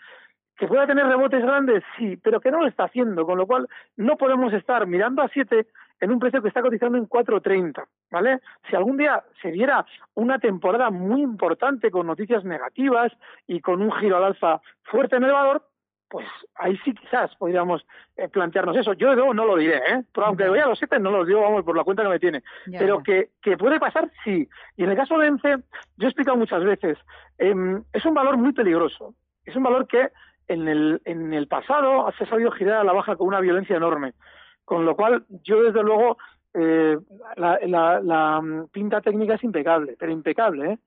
Que 0.57 0.67
pueda 0.67 0.85
tener 0.85 1.05
rebotes 1.05 1.41
grandes, 1.41 1.85
sí, 1.97 2.17
pero 2.17 2.41
que 2.41 2.51
no 2.51 2.59
lo 2.59 2.67
está 2.67 2.83
haciendo, 2.83 3.25
con 3.25 3.37
lo 3.37 3.47
cual 3.47 3.69
no 3.95 4.17
podemos 4.17 4.51
estar 4.51 4.85
mirando 4.87 5.21
a 5.21 5.29
7 5.29 5.65
en 6.01 6.11
un 6.11 6.19
precio 6.19 6.41
que 6.41 6.47
está 6.47 6.61
cotizando 6.61 6.97
en 6.97 7.07
4.30, 7.07 7.85
¿vale? 8.11 8.39
Si 8.69 8.75
algún 8.75 8.97
día 8.97 9.23
se 9.41 9.51
diera 9.51 9.85
una 10.15 10.39
temporada 10.39 10.89
muy 10.89 11.21
importante 11.21 11.91
con 11.91 12.07
noticias 12.07 12.43
negativas 12.45 13.11
y 13.47 13.59
con 13.61 13.81
un 13.81 13.91
giro 13.93 14.17
al 14.17 14.23
alza 14.25 14.61
fuerte 14.83 15.17
en 15.17 15.23
el 15.25 15.31
valor, 15.33 15.65
pues 16.09 16.25
ahí 16.55 16.75
sí 16.83 16.93
quizás 16.95 17.35
podríamos 17.35 17.85
eh, 18.17 18.27
plantearnos 18.29 18.75
eso. 18.75 18.93
Yo 18.93 19.09
de 19.11 19.17
nuevo 19.17 19.33
no 19.33 19.45
lo 19.45 19.55
diré, 19.57 19.77
¿eh? 19.77 20.03
Pero 20.11 20.25
aunque 20.27 20.43
Ya. 20.45 20.49
voy 20.49 20.59
a 20.59 20.65
los 20.65 20.79
7 20.79 20.97
no 20.99 21.11
los 21.11 21.27
digo, 21.27 21.41
vamos, 21.41 21.63
por 21.63 21.77
la 21.77 21.83
cuenta 21.83 22.01
que 22.01 22.09
me 22.09 22.17
tiene. 22.19 22.41
Ya, 22.65 22.79
Pero 22.79 22.97
ya. 22.97 23.03
que, 23.03 23.29
que 23.43 23.57
puede 23.57 23.79
pasar, 23.79 24.09
sí. 24.23 24.49
Y 24.75 24.83
en 24.83 24.89
el 24.89 24.97
caso 24.97 25.19
de 25.19 25.27
ENCE, 25.27 25.57
yo 25.97 26.07
he 26.07 26.09
explicado 26.09 26.35
muchas 26.35 26.63
veces, 26.63 26.97
em, 27.37 27.83
es 27.93 28.03
un 28.05 28.15
valor 28.15 28.37
muy 28.37 28.53
peligroso. 28.53 29.13
Es 29.45 29.55
un 29.55 29.61
valor 29.61 29.85
que 29.87 30.09
en 30.47 30.67
el, 30.67 30.99
en 31.05 31.31
el 31.31 31.47
pasado 31.47 32.11
se 32.17 32.23
ha 32.23 32.27
sabido 32.27 32.49
girar 32.51 32.77
a 32.79 32.83
la 32.83 32.93
baja 32.93 33.15
con 33.15 33.27
una 33.27 33.39
violencia 33.39 33.77
enorme. 33.77 34.13
Con 34.69 34.85
lo 34.85 34.95
cual, 34.95 35.25
yo 35.43 35.63
desde 35.63 35.81
luego, 35.81 36.19
eh, 36.53 36.95
la, 37.37 38.39
mm, 38.39 38.67
pinta 38.67 39.01
técnica 39.01 39.33
es 39.33 39.43
impecable, 39.43 39.95
pero 39.97 40.11
impecable, 40.11 40.73
¿eh? 40.73 40.79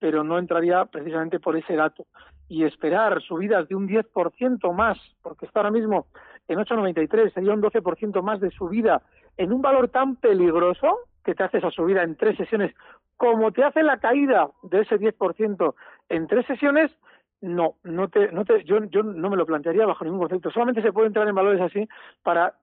pero 0.00 0.24
no 0.24 0.40
entraría 0.40 0.86
precisamente 0.86 1.38
por 1.38 1.56
ese 1.56 1.76
dato. 1.76 2.04
Y 2.48 2.64
esperar 2.64 3.22
subidas 3.22 3.68
de 3.68 3.76
un 3.76 3.86
10% 3.86 4.72
más, 4.72 4.98
porque 5.22 5.46
está 5.46 5.60
ahora 5.60 5.70
mismo 5.70 6.08
en 6.48 6.58
8,93, 6.58 7.32
sería 7.32 7.52
un 7.52 7.62
12% 7.62 8.22
más 8.22 8.40
de 8.40 8.50
subida 8.50 9.02
en 9.36 9.52
un 9.52 9.62
valor 9.62 9.88
tan 9.88 10.16
peligroso 10.16 10.98
que 11.22 11.36
te 11.36 11.44
hace 11.44 11.58
esa 11.58 11.70
subida 11.70 12.02
en 12.02 12.16
tres 12.16 12.36
sesiones, 12.38 12.74
como 13.16 13.52
te 13.52 13.62
hace 13.62 13.84
la 13.84 13.98
caída 13.98 14.50
de 14.64 14.80
ese 14.80 14.98
10% 14.98 15.76
en 16.08 16.26
tres 16.26 16.44
sesiones, 16.46 16.90
no, 17.40 17.76
no 17.84 18.08
te, 18.08 18.32
no 18.32 18.44
te, 18.44 18.64
yo, 18.64 18.82
yo 18.86 19.04
no 19.04 19.30
me 19.30 19.36
lo 19.36 19.46
plantearía 19.46 19.86
bajo 19.86 20.02
ningún 20.02 20.18
concepto. 20.18 20.50
Solamente 20.50 20.82
se 20.82 20.92
puede 20.92 21.06
entrar 21.06 21.28
en 21.28 21.36
valores 21.36 21.60
así 21.60 21.88
para, 22.24 22.54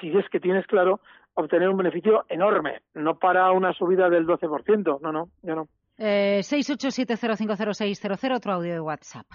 si 0.00 0.10
es 0.16 0.28
que 0.30 0.40
tienes 0.40 0.66
claro, 0.66 1.00
obtener 1.34 1.68
un 1.68 1.76
beneficio 1.76 2.24
enorme, 2.28 2.82
no 2.94 3.18
para 3.18 3.50
una 3.52 3.72
subida 3.72 4.08
del 4.08 4.26
12%. 4.26 5.00
No, 5.00 5.12
no, 5.12 5.28
yo 5.42 5.54
no. 5.54 5.68
Eh, 5.98 6.40
687050600, 6.42 8.36
otro 8.36 8.52
audio 8.52 8.72
de 8.72 8.80
WhatsApp. 8.80 9.26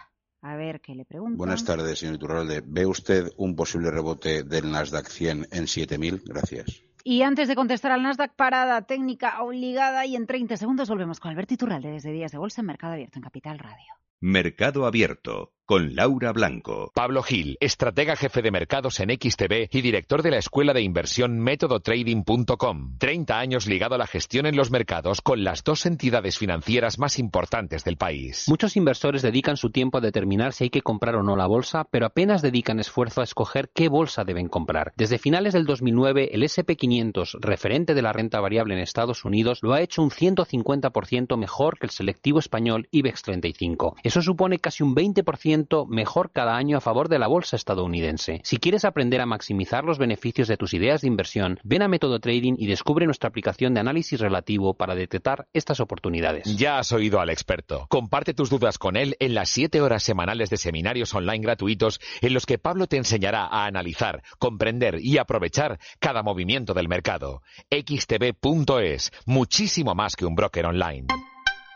A 0.42 0.56
ver 0.56 0.80
qué 0.80 0.96
le 0.96 1.06
pregunto. 1.06 1.38
Buenas 1.38 1.66
tardes, 1.66 2.00
señor 2.00 2.16
Iturralde. 2.16 2.62
¿Ve 2.66 2.86
usted 2.86 3.30
un 3.38 3.56
posible 3.56 3.92
rebote 3.92 4.44
del 4.44 4.72
Nasdaq 4.72 5.08
100 5.08 5.48
en 5.52 5.68
7000? 5.68 6.22
Gracias. 6.26 6.84
Y 7.04 7.24
antes 7.24 7.48
de 7.48 7.56
contestar 7.56 7.92
al 7.92 8.04
Nasdaq, 8.04 8.36
parada 8.36 8.82
técnica 8.84 9.42
obligada 9.42 10.06
y 10.06 10.16
en 10.16 10.28
30 10.28 10.58
segundos 10.58 10.90
volvemos 10.90 11.20
con 11.20 11.32
Alberto 11.32 11.54
Iturralde 11.54 11.92
desde 11.92 12.12
Días 12.12 12.32
de 12.32 12.38
Bolsa 12.38 12.62
en 12.62 12.68
Mercado 12.68 12.94
Abierto 12.94 13.20
en 13.20 13.24
Capital 13.24 13.60
Radio. 13.60 13.94
Mercado 14.22 14.86
Abierto 14.86 15.54
con 15.70 15.94
Laura 15.94 16.32
Blanco. 16.32 16.92
Pablo 16.96 17.22
Gil, 17.22 17.56
estratega 17.60 18.16
jefe 18.16 18.42
de 18.42 18.50
mercados 18.50 19.00
en 19.02 19.12
XTB 19.12 19.70
y 19.70 19.82
director 19.82 20.24
de 20.24 20.32
la 20.32 20.40
escuela 20.40 20.74
de 20.74 20.82
inversión 20.82 21.38
métodotrading.com. 21.42 22.98
30 22.98 23.38
años 23.38 23.68
ligado 23.68 23.94
a 23.94 24.00
la 24.00 24.08
gestión 24.08 24.48
en 24.48 24.56
los 24.56 24.72
mercados 24.72 25.22
con 25.22 25.44
las 25.44 25.64
dos 25.64 25.86
entidades 25.86 26.40
financieras 26.40 26.98
más 26.98 27.20
importantes 27.20 27.84
del 27.84 27.98
país. 27.98 28.46
Muchos 28.48 28.78
inversores 28.78 29.22
dedican 29.22 29.58
su 29.58 29.70
tiempo 29.70 30.00
a 30.00 30.02
determinar 30.02 30.54
si 30.54 30.64
hay 30.64 30.70
que 30.72 30.82
comprar 30.82 31.16
o 31.16 31.22
no 31.22 31.36
la 31.36 31.46
bolsa, 31.46 31.84
pero 31.92 32.08
apenas 32.08 32.42
dedican 32.42 32.80
esfuerzo 32.80 33.22
a 33.22 33.26
escoger 33.26 33.70
qué 33.72 33.90
bolsa 33.90 34.24
deben 34.24 34.48
comprar. 34.48 34.94
Desde 34.98 35.20
finales 35.20 35.54
del 35.54 35.68
2009, 35.68 36.32
el 36.34 36.42
SP500, 36.42 37.42
referente 37.42 37.94
de 37.94 38.02
la 38.02 38.12
renta 38.12 38.40
variable 38.40 38.74
en 38.74 38.80
Estados 38.80 39.24
Unidos, 39.24 39.60
lo 39.62 39.74
ha 39.74 39.82
hecho 39.82 40.02
un 40.02 40.10
150% 40.10 41.38
mejor 41.38 41.78
que 41.78 41.86
el 41.86 41.92
selectivo 41.92 42.40
español 42.40 42.88
IBEX 42.90 43.22
35. 43.22 43.98
Eso 44.02 44.24
supone 44.24 44.58
casi 44.58 44.82
un 44.82 44.96
20% 44.96 45.59
mejor 45.88 46.32
cada 46.32 46.56
año 46.56 46.78
a 46.78 46.82
favor 46.82 47.10
de 47.10 47.20
la 47.20 47.28
bolsa 47.28 47.56
estadounidense. 47.56 48.42
Si 48.44 48.58
quieres 48.58 48.86
aprender 48.86 49.22
a 49.22 49.26
maximizar 49.26 49.84
los 49.84 49.98
beneficios 49.98 50.48
de 50.48 50.58
tus 50.58 50.74
ideas 50.74 51.02
de 51.02 51.08
inversión, 51.08 51.60
ven 51.64 51.82
a 51.82 51.88
Método 51.88 52.20
Trading 52.20 52.56
y 52.58 52.68
descubre 52.68 53.06
nuestra 53.06 53.30
aplicación 53.30 53.74
de 53.74 53.80
análisis 53.80 54.20
relativo 54.20 54.74
para 54.74 54.96
detectar 54.96 55.48
estas 55.54 55.80
oportunidades. 55.80 56.46
Ya 56.58 56.80
has 56.80 56.92
oído 56.92 57.20
al 57.20 57.30
experto. 57.30 57.86
Comparte 57.90 58.34
tus 58.34 58.50
dudas 58.50 58.78
con 58.78 58.96
él 58.96 59.16
en 59.20 59.34
las 59.34 59.50
7 59.50 59.82
horas 59.82 60.04
semanales 60.04 60.50
de 60.50 60.58
seminarios 60.58 61.14
online 61.14 61.44
gratuitos 61.44 62.00
en 62.22 62.34
los 62.34 62.46
que 62.46 62.58
Pablo 62.58 62.88
te 62.88 62.98
enseñará 62.98 63.46
a 63.46 63.66
analizar, 63.66 64.24
comprender 64.38 65.00
y 65.02 65.18
aprovechar 65.18 65.80
cada 66.00 66.24
movimiento 66.24 66.74
del 66.74 66.88
mercado. 66.88 67.42
xtb.es, 67.70 69.12
muchísimo 69.26 69.96
más 69.96 70.16
que 70.16 70.26
un 70.26 70.36
broker 70.36 70.66
online. 70.66 71.08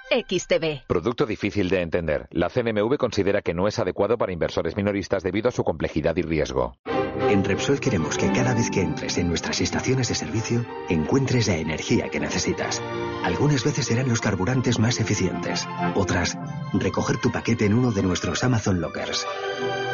XTB. 0.09 0.85
Producto 0.87 1.25
difícil 1.25 1.69
de 1.69 1.81
entender. 1.81 2.27
La 2.31 2.49
CNMV 2.49 2.97
considera 2.97 3.41
que 3.41 3.53
no 3.53 3.67
es 3.67 3.79
adecuado 3.79 4.17
para 4.17 4.31
inversores 4.31 4.75
minoristas 4.75 5.23
debido 5.23 5.49
a 5.49 5.51
su 5.51 5.63
complejidad 5.63 6.15
y 6.17 6.21
riesgo. 6.21 6.77
En 7.29 7.43
Repsol 7.43 7.79
queremos 7.79 8.17
que 8.17 8.31
cada 8.31 8.53
vez 8.53 8.69
que 8.69 8.81
entres 8.81 9.17
en 9.17 9.27
nuestras 9.27 9.61
estaciones 9.61 10.09
de 10.09 10.15
servicio 10.15 10.65
encuentres 10.89 11.47
la 11.47 11.57
energía 11.57 12.09
que 12.09 12.19
necesitas. 12.19 12.81
Algunas 13.23 13.63
veces 13.63 13.85
serán 13.85 14.09
los 14.09 14.19
carburantes 14.19 14.79
más 14.79 14.99
eficientes. 14.99 15.67
Otras, 15.95 16.37
recoger 16.73 17.17
tu 17.21 17.31
paquete 17.31 17.65
en 17.65 17.73
uno 17.73 17.91
de 17.91 18.03
nuestros 18.03 18.43
Amazon 18.43 18.81
Lockers. 18.81 19.25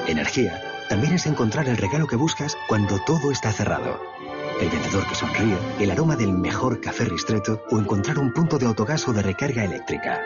Energía 0.08 0.62
también 0.90 1.14
es 1.14 1.28
encontrar 1.28 1.70
el 1.70 1.78
regalo 1.78 2.08
que 2.08 2.16
buscas 2.16 2.58
cuando 2.68 3.00
todo 3.06 3.32
está 3.32 3.52
cerrado. 3.52 4.02
El 4.60 4.70
vendedor 4.70 5.08
que 5.08 5.16
sonríe, 5.16 5.58
el 5.80 5.92
aroma 5.92 6.18
del 6.18 6.34
mejor 6.34 6.82
café 6.82 7.06
ristreto 7.06 7.64
o 7.72 7.80
encontrar 7.80 8.20
un 8.20 8.34
punto 8.34 8.58
de 8.58 8.66
autogas 8.66 9.08
o 9.08 9.14
de 9.14 9.22
recarga 9.22 9.64
eléctrica. 9.64 10.22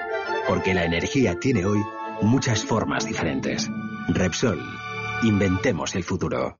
Porque 0.48 0.74
la 0.74 0.86
energía 0.86 1.40
tiene 1.40 1.66
hoy 1.66 1.80
muchas 2.22 2.66
formas 2.66 3.06
diferentes. 3.06 3.70
Repsol. 4.08 4.60
Inventemos 5.22 5.94
el 5.96 6.04
futuro. 6.04 6.58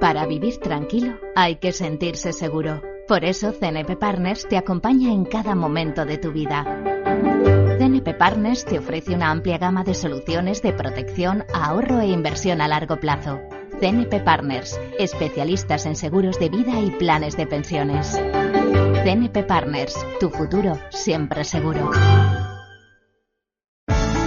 Para 0.00 0.26
vivir 0.26 0.56
tranquilo 0.56 1.18
hay 1.36 1.56
que 1.56 1.72
sentirse 1.72 2.32
seguro. 2.32 2.82
Por 3.06 3.24
eso 3.24 3.52
CNP 3.52 3.96
Partners 3.96 4.48
te 4.48 4.56
acompaña 4.56 5.12
en 5.12 5.26
cada 5.26 5.54
momento 5.54 6.06
de 6.06 6.16
tu 6.16 6.32
vida. 6.32 6.64
CNP 7.78 8.14
Partners 8.14 8.64
te 8.64 8.78
ofrece 8.78 9.14
una 9.14 9.30
amplia 9.30 9.58
gama 9.58 9.84
de 9.84 9.94
soluciones 9.94 10.62
de 10.62 10.72
protección, 10.72 11.44
ahorro 11.52 12.00
e 12.00 12.06
inversión 12.06 12.62
a 12.62 12.68
largo 12.68 12.98
plazo. 12.98 13.38
CNP 13.82 14.20
Partners, 14.20 14.78
especialistas 14.96 15.86
en 15.86 15.96
seguros 15.96 16.38
de 16.38 16.48
vida 16.48 16.78
y 16.78 16.92
planes 16.92 17.36
de 17.36 17.48
pensiones. 17.48 18.12
CNP 19.02 19.42
Partners, 19.42 19.96
tu 20.20 20.30
futuro 20.30 20.78
siempre 20.90 21.42
seguro. 21.42 21.90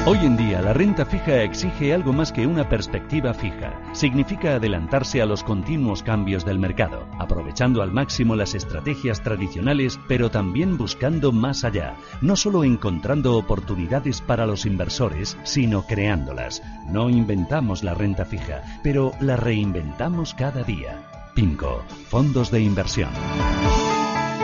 Hoy 0.07 0.19
en 0.19 0.38
día 0.38 0.62
la 0.62 0.71
renta 0.71 1.03
fija 1.03 1.41
exige 1.41 1.91
algo 1.91 2.13
más 2.13 2.31
que 2.31 2.45
una 2.45 2.69
perspectiva 2.69 3.33
fija. 3.33 3.81
Significa 3.93 4.53
adelantarse 4.53 5.19
a 5.19 5.25
los 5.25 5.43
continuos 5.43 6.03
cambios 6.03 6.45
del 6.45 6.59
mercado, 6.59 7.07
aprovechando 7.17 7.81
al 7.81 7.91
máximo 7.91 8.35
las 8.35 8.53
estrategias 8.53 9.24
tradicionales, 9.24 10.00
pero 10.07 10.29
también 10.29 10.77
buscando 10.77 11.31
más 11.31 11.63
allá, 11.63 11.95
no 12.21 12.35
solo 12.35 12.63
encontrando 12.63 13.35
oportunidades 13.35 14.21
para 14.21 14.45
los 14.45 14.67
inversores, 14.67 15.39
sino 15.41 15.88
creándolas. 15.88 16.62
No 16.88 17.09
inventamos 17.09 17.83
la 17.83 17.95
renta 17.95 18.25
fija, 18.25 18.62
pero 18.83 19.12
la 19.19 19.38
reinventamos 19.38 20.35
cada 20.35 20.62
día. 20.62 21.01
PIMCO, 21.33 21.83
fondos 22.09 22.51
de 22.51 22.62
inversión. 22.62 23.09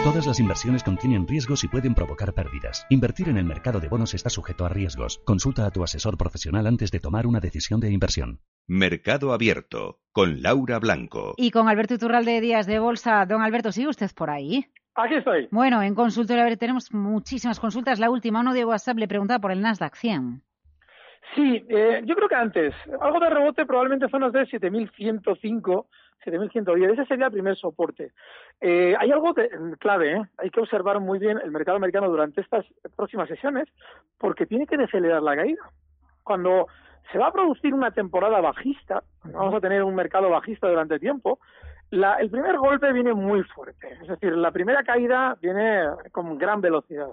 Todas 0.03 0.25
las 0.25 0.39
inversiones 0.39 0.83
contienen 0.83 1.27
riesgos 1.27 1.63
y 1.63 1.67
pueden 1.67 1.93
provocar 1.93 2.33
pérdidas. 2.33 2.87
Invertir 2.89 3.29
en 3.29 3.37
el 3.37 3.45
mercado 3.45 3.79
de 3.79 3.87
bonos 3.87 4.15
está 4.15 4.31
sujeto 4.31 4.65
a 4.65 4.69
riesgos. 4.69 5.21
Consulta 5.25 5.67
a 5.67 5.69
tu 5.69 5.83
asesor 5.83 6.17
profesional 6.17 6.65
antes 6.65 6.89
de 6.89 6.99
tomar 6.99 7.27
una 7.27 7.39
decisión 7.39 7.79
de 7.79 7.91
inversión. 7.91 8.39
Mercado 8.67 9.31
Abierto 9.31 9.99
con 10.11 10.41
Laura 10.41 10.79
Blanco. 10.79 11.35
Y 11.37 11.51
con 11.51 11.69
Alberto 11.69 11.93
Iturralde 11.93 12.41
Díaz 12.41 12.65
de 12.65 12.79
Bolsa. 12.79 13.23
Don 13.27 13.43
Alberto, 13.43 13.71
¿sigue 13.71 13.89
usted 13.89 14.09
por 14.15 14.31
ahí? 14.31 14.65
Aquí 14.95 15.13
estoy. 15.13 15.47
Bueno, 15.51 15.83
en 15.83 15.93
consultorio, 15.93 16.41
a 16.41 16.45
ver, 16.45 16.57
tenemos 16.57 16.91
muchísimas 16.91 17.59
consultas. 17.59 17.99
La 17.99 18.09
última, 18.09 18.39
uno 18.39 18.55
de 18.55 18.65
WhatsApp 18.65 18.97
le 18.97 19.07
preguntaba 19.07 19.39
por 19.39 19.51
el 19.51 19.61
Nasdaq 19.61 19.95
100. 19.95 20.41
Sí, 21.35 21.63
eh, 21.69 22.01
yo 22.05 22.15
creo 22.15 22.27
que 22.27 22.35
antes. 22.35 22.73
Algo 22.99 23.19
de 23.19 23.29
rebote, 23.29 23.67
probablemente 23.67 24.09
zonas 24.09 24.33
de 24.33 24.47
7105, 24.47 25.87
7110. 26.23 26.93
Ese 26.93 27.05
sería 27.05 27.27
el 27.27 27.31
primer 27.31 27.55
soporte. 27.55 28.11
Eh, 28.59 28.95
hay 28.99 29.11
algo 29.11 29.33
de, 29.33 29.49
clave, 29.79 30.13
¿eh? 30.13 30.21
hay 30.37 30.49
que 30.49 30.59
observar 30.59 30.99
muy 30.99 31.19
bien 31.19 31.39
el 31.43 31.51
mercado 31.51 31.77
americano 31.77 32.09
durante 32.09 32.41
estas 32.41 32.65
próximas 32.95 33.27
sesiones, 33.27 33.67
porque 34.17 34.45
tiene 34.45 34.67
que 34.67 34.77
decelerar 34.77 35.21
la 35.21 35.35
caída. 35.35 35.63
Cuando 36.23 36.67
se 37.11 37.17
va 37.17 37.27
a 37.27 37.31
producir 37.33 37.73
una 37.73 37.91
temporada 37.91 38.39
bajista, 38.41 39.03
vamos 39.23 39.55
a 39.55 39.59
tener 39.59 39.83
un 39.83 39.95
mercado 39.95 40.29
bajista 40.29 40.69
durante 40.69 40.99
tiempo, 40.99 41.39
la, 41.89 42.15
el 42.15 42.29
primer 42.29 42.57
golpe 42.57 42.91
viene 42.93 43.13
muy 43.13 43.43
fuerte. 43.43 43.97
Es 44.01 44.07
decir, 44.07 44.33
la 44.35 44.51
primera 44.51 44.83
caída 44.83 45.37
viene 45.41 45.83
con 46.11 46.37
gran 46.37 46.61
velocidad. 46.61 47.09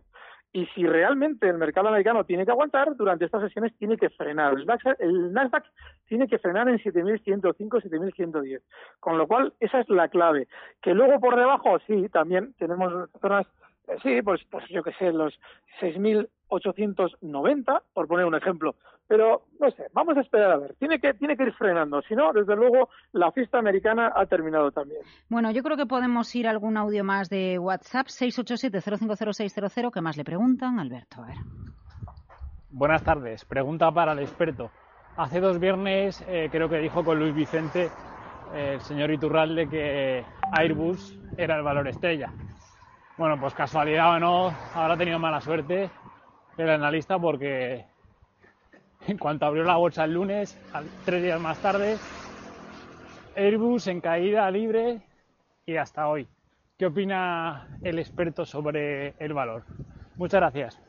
Y 0.52 0.66
si 0.66 0.86
realmente 0.86 1.48
el 1.48 1.58
mercado 1.58 1.88
americano 1.88 2.22
tiene 2.24 2.46
que 2.46 2.52
aguantar, 2.52 2.96
durante 2.96 3.26
estas 3.26 3.42
sesiones 3.42 3.76
tiene 3.76 3.98
que 3.98 4.08
frenar. 4.08 4.54
El 4.54 4.64
Nasdaq, 4.66 5.00
el 5.00 5.32
Nasdaq 5.32 5.64
tiene 6.06 6.26
que 6.26 6.38
frenar 6.38 6.68
en 6.68 6.78
7.105, 6.78 7.54
7.110. 7.54 8.62
Con 8.98 9.18
lo 9.18 9.26
cual, 9.26 9.52
esa 9.60 9.80
es 9.80 9.88
la 9.90 10.08
clave. 10.08 10.48
Que 10.80 10.94
luego 10.94 11.20
por 11.20 11.36
debajo, 11.36 11.78
sí, 11.86 12.08
también 12.08 12.54
tenemos 12.54 13.10
zonas, 13.20 13.46
eh, 13.88 13.98
sí, 14.02 14.22
pues, 14.22 14.42
pues 14.50 14.66
yo 14.68 14.82
que 14.82 14.94
sé, 14.94 15.12
los 15.12 15.38
6.890, 15.80 17.82
por 17.92 18.08
poner 18.08 18.24
un 18.24 18.34
ejemplo. 18.34 18.74
Pero, 19.08 19.46
no 19.58 19.70
sé, 19.70 19.86
vamos 19.94 20.16
a 20.18 20.20
esperar 20.20 20.52
a 20.52 20.58
ver. 20.58 20.74
Tiene 20.78 21.00
que, 21.00 21.14
tiene 21.14 21.34
que 21.36 21.44
ir 21.44 21.54
frenando. 21.54 22.02
Si 22.02 22.14
no, 22.14 22.32
desde 22.32 22.54
luego, 22.54 22.90
la 23.12 23.32
fiesta 23.32 23.58
americana 23.58 24.12
ha 24.14 24.26
terminado 24.26 24.70
también. 24.70 25.00
Bueno, 25.30 25.50
yo 25.50 25.62
creo 25.62 25.78
que 25.78 25.86
podemos 25.86 26.34
ir 26.36 26.46
a 26.46 26.50
algún 26.50 26.76
audio 26.76 27.02
más 27.04 27.30
de 27.30 27.58
WhatsApp, 27.58 28.08
687-050600. 28.08 29.90
¿Qué 29.92 30.00
más 30.02 30.18
le 30.18 30.24
preguntan? 30.24 30.78
Alberto, 30.78 31.22
a 31.22 31.26
ver. 31.26 31.36
Buenas 32.70 33.02
tardes. 33.02 33.46
Pregunta 33.46 33.90
para 33.90 34.12
el 34.12 34.18
experto. 34.18 34.70
Hace 35.16 35.40
dos 35.40 35.58
viernes 35.58 36.22
eh, 36.28 36.48
creo 36.52 36.68
que 36.68 36.76
dijo 36.76 37.02
con 37.02 37.18
Luis 37.18 37.34
Vicente 37.34 37.88
eh, 38.54 38.74
el 38.74 38.80
señor 38.82 39.10
Iturralde 39.10 39.68
que 39.68 40.22
Airbus 40.52 41.18
era 41.38 41.56
el 41.56 41.62
valor 41.62 41.88
estrella. 41.88 42.30
Bueno, 43.16 43.40
pues 43.40 43.54
casualidad 43.54 44.14
o 44.14 44.20
no, 44.20 44.52
ahora 44.74 44.94
ha 44.94 44.96
tenido 44.98 45.18
mala 45.18 45.40
suerte 45.40 45.90
el 46.58 46.70
analista 46.70 47.18
porque 47.18 47.86
en 49.06 49.18
cuanto 49.18 49.46
abrió 49.46 49.64
la 49.64 49.76
bolsa 49.76 50.04
el 50.04 50.14
lunes, 50.14 50.58
tres 51.04 51.22
días 51.22 51.40
más 51.40 51.60
tarde, 51.60 51.96
Airbus 53.36 53.86
en 53.86 54.00
caída 54.00 54.50
libre 54.50 55.00
y 55.64 55.76
hasta 55.76 56.08
hoy. 56.08 56.26
¿Qué 56.76 56.86
opina 56.86 57.68
el 57.82 57.98
experto 57.98 58.44
sobre 58.44 59.14
el 59.18 59.32
valor? 59.32 59.64
Muchas 60.16 60.40
gracias. 60.40 60.80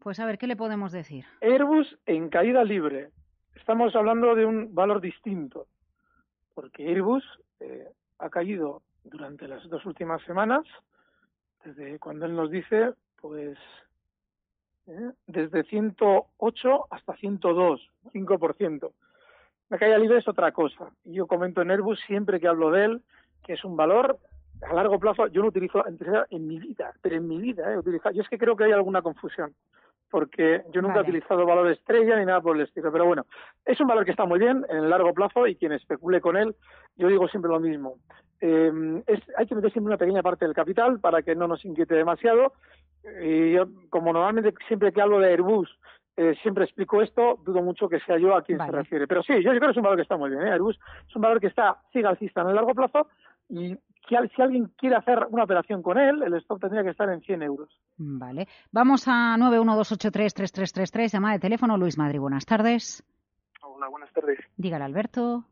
Pues 0.00 0.20
a 0.20 0.26
ver, 0.26 0.38
¿qué 0.38 0.46
le 0.46 0.56
podemos 0.56 0.92
decir? 0.92 1.24
Airbus 1.40 1.98
en 2.06 2.28
caída 2.28 2.64
libre. 2.64 3.10
Estamos 3.54 3.94
hablando 3.94 4.34
de 4.34 4.44
un 4.44 4.74
valor 4.74 5.00
distinto, 5.00 5.66
porque 6.54 6.88
Airbus 6.88 7.24
eh, 7.60 7.88
ha 8.18 8.30
caído 8.30 8.82
durante 9.04 9.48
las 9.48 9.68
dos 9.68 9.84
últimas 9.86 10.22
semanas, 10.22 10.64
desde 11.64 11.98
cuando 11.98 12.26
él 12.26 12.34
nos 12.34 12.50
dice, 12.50 12.94
pues 13.20 13.58
¿eh? 14.88 15.12
desde 15.26 15.64
108 15.64 16.86
hasta 16.90 17.16
102, 17.16 17.90
5%. 18.12 18.90
La 19.70 19.78
caída 19.78 19.98
libre 19.98 20.18
es 20.18 20.28
otra 20.28 20.52
cosa. 20.52 20.90
Y 21.04 21.14
yo 21.14 21.26
comento 21.26 21.62
en 21.62 21.70
Airbus 21.70 22.00
siempre 22.06 22.40
que 22.40 22.48
hablo 22.48 22.70
de 22.70 22.84
él, 22.84 23.02
que 23.44 23.52
es 23.52 23.64
un 23.64 23.76
valor 23.76 24.18
a 24.62 24.74
largo 24.74 24.98
plazo. 24.98 25.26
Yo 25.28 25.42
no 25.42 25.48
utilizo 25.48 25.84
en 25.86 26.48
mi 26.48 26.58
vida, 26.58 26.92
pero 27.02 27.16
en 27.16 27.28
mi 27.28 27.38
vida, 27.38 27.72
¿eh? 27.72 27.78
utilizo, 27.78 28.10
yo 28.10 28.22
es 28.22 28.28
que 28.28 28.38
creo 28.38 28.56
que 28.56 28.64
hay 28.64 28.72
alguna 28.72 29.02
confusión 29.02 29.54
porque 30.10 30.62
yo 30.72 30.82
nunca 30.82 30.98
he 30.98 31.02
utilizado 31.02 31.44
valor 31.44 31.70
estrella 31.70 32.16
ni 32.16 32.24
nada 32.24 32.40
por 32.40 32.56
el 32.56 32.62
estilo. 32.62 32.90
Pero 32.90 33.06
bueno, 33.06 33.26
es 33.64 33.80
un 33.80 33.88
valor 33.88 34.04
que 34.04 34.12
está 34.12 34.24
muy 34.24 34.38
bien 34.38 34.64
en 34.68 34.78
el 34.78 34.90
largo 34.90 35.12
plazo 35.12 35.46
y 35.46 35.56
quien 35.56 35.72
especule 35.72 36.20
con 36.20 36.36
él, 36.36 36.54
yo 36.96 37.08
digo 37.08 37.28
siempre 37.28 37.50
lo 37.50 37.60
mismo. 37.60 37.96
Eh, 38.40 39.02
es, 39.06 39.20
hay 39.36 39.46
que 39.46 39.54
meter 39.54 39.72
siempre 39.72 39.90
una 39.90 39.98
pequeña 39.98 40.22
parte 40.22 40.44
del 40.44 40.54
capital 40.54 41.00
para 41.00 41.22
que 41.22 41.34
no 41.34 41.48
nos 41.48 41.64
inquiete 41.64 41.94
demasiado. 41.94 42.52
Y 43.22 43.52
yo, 43.52 43.66
como 43.90 44.12
normalmente 44.12 44.54
siempre 44.66 44.92
que 44.92 45.00
hablo 45.00 45.18
de 45.18 45.30
Airbus, 45.30 45.68
eh, 46.16 46.34
siempre 46.42 46.64
explico 46.64 47.00
esto, 47.00 47.38
dudo 47.44 47.62
mucho 47.62 47.88
que 47.88 48.00
sea 48.00 48.18
yo 48.18 48.34
a 48.34 48.42
quien 48.42 48.58
se 48.58 48.72
refiere. 48.72 49.06
Pero 49.06 49.22
sí, 49.22 49.34
yo 49.42 49.50
creo 49.50 49.60
que 49.60 49.70
es 49.70 49.76
un 49.76 49.84
valor 49.84 49.96
que 49.96 50.02
está 50.02 50.16
muy 50.16 50.30
bien. 50.30 50.42
¿eh? 50.42 50.52
Airbus 50.52 50.78
es 51.08 51.16
un 51.16 51.22
valor 51.22 51.40
que 51.40 51.46
está, 51.46 51.78
sigue 51.92 52.06
alcista 52.06 52.42
en 52.42 52.48
el 52.48 52.54
largo 52.56 52.74
plazo 52.74 53.08
y 53.48 53.76
si 54.08 54.42
alguien 54.42 54.72
quiere 54.76 54.96
hacer 54.96 55.26
una 55.30 55.44
operación 55.44 55.82
con 55.82 55.98
él, 55.98 56.22
el 56.22 56.34
stop 56.34 56.60
tendría 56.60 56.82
que 56.82 56.90
estar 56.90 57.08
en 57.10 57.20
100 57.20 57.42
euros. 57.42 57.68
Vale. 57.96 58.48
Vamos 58.72 59.06
a 59.06 59.36
912833333, 59.36 61.12
llamada 61.12 61.34
de 61.34 61.40
teléfono. 61.40 61.76
Luis 61.76 61.98
Madrid, 61.98 62.18
buenas 62.18 62.46
tardes. 62.46 63.04
Hola, 63.62 63.88
buenas 63.88 64.12
tardes. 64.12 64.38
Dígale, 64.56 64.84
Alberto. 64.84 65.44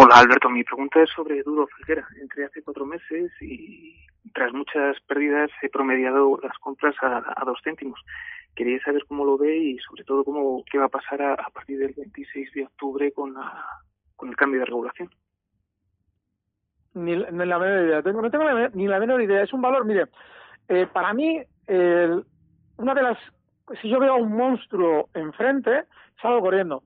Hola, 0.00 0.20
Alberto. 0.20 0.48
Mi 0.48 0.62
pregunta 0.62 1.02
es 1.02 1.10
sobre 1.10 1.42
Duro 1.42 1.66
Felguera. 1.66 2.06
Entré 2.20 2.44
hace 2.44 2.62
cuatro 2.62 2.86
meses 2.86 3.32
y 3.40 3.96
tras 4.32 4.52
muchas 4.52 4.96
pérdidas 5.08 5.50
he 5.60 5.68
promediado 5.68 6.38
las 6.40 6.56
compras 6.58 6.94
a, 7.02 7.42
dos 7.44 7.58
céntimos. 7.64 8.00
Quería 8.54 8.80
saber 8.84 9.04
cómo 9.08 9.24
lo 9.24 9.36
ve 9.36 9.56
y 9.56 9.78
sobre 9.78 10.04
todo 10.04 10.22
cómo 10.22 10.62
qué 10.70 10.78
va 10.78 10.84
a 10.84 10.88
pasar 10.88 11.20
a, 11.20 11.32
a 11.32 11.50
partir 11.50 11.80
del 11.80 11.94
26 11.96 12.52
de 12.52 12.66
octubre 12.66 13.10
con, 13.10 13.34
la, 13.34 13.66
con 14.14 14.28
el 14.28 14.36
cambio 14.36 14.60
de 14.60 14.66
regulación. 14.66 15.10
Ni, 16.94 17.16
ni 17.16 17.16
la 17.16 17.58
menor 17.58 17.84
idea. 17.84 18.00
No 18.00 18.30
tengo 18.30 18.44
la, 18.44 18.68
ni 18.68 18.86
la 18.86 19.00
menor 19.00 19.20
idea. 19.20 19.42
Es 19.42 19.52
un 19.52 19.62
valor, 19.62 19.84
mire, 19.84 20.04
eh, 20.68 20.86
para 20.86 21.12
mí, 21.12 21.42
una 21.66 22.94
de 22.94 23.02
las. 23.02 23.18
Si 23.82 23.90
yo 23.90 23.98
veo 23.98 24.12
a 24.12 24.16
un 24.16 24.30
monstruo 24.30 25.08
enfrente, 25.12 25.86
salgo 26.22 26.40
corriendo. 26.40 26.84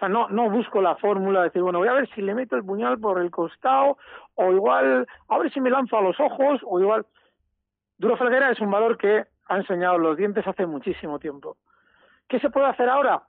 Sea, 0.00 0.08
no, 0.08 0.28
no 0.30 0.48
busco 0.50 0.80
la 0.80 0.96
fórmula 0.96 1.40
de 1.40 1.44
decir, 1.46 1.62
bueno, 1.62 1.78
voy 1.78 1.88
a 1.88 1.92
ver 1.92 2.08
si 2.14 2.22
le 2.22 2.34
meto 2.34 2.56
el 2.56 2.64
puñal 2.64 2.98
por 2.98 3.20
el 3.20 3.30
costado, 3.30 3.98
o 4.34 4.50
igual, 4.50 5.06
a 5.28 5.38
ver 5.38 5.52
si 5.52 5.60
me 5.60 5.68
lanzo 5.68 5.98
a 5.98 6.02
los 6.02 6.18
ojos, 6.18 6.60
o 6.64 6.80
igual. 6.80 7.06
Duro 7.98 8.16
Felguera 8.16 8.50
es 8.50 8.60
un 8.60 8.70
valor 8.70 8.96
que 8.96 9.26
ha 9.46 9.56
enseñado 9.58 9.98
los 9.98 10.16
dientes 10.16 10.46
hace 10.46 10.64
muchísimo 10.64 11.18
tiempo. 11.18 11.58
¿Qué 12.28 12.40
se 12.40 12.48
puede 12.48 12.68
hacer 12.68 12.88
ahora? 12.88 13.24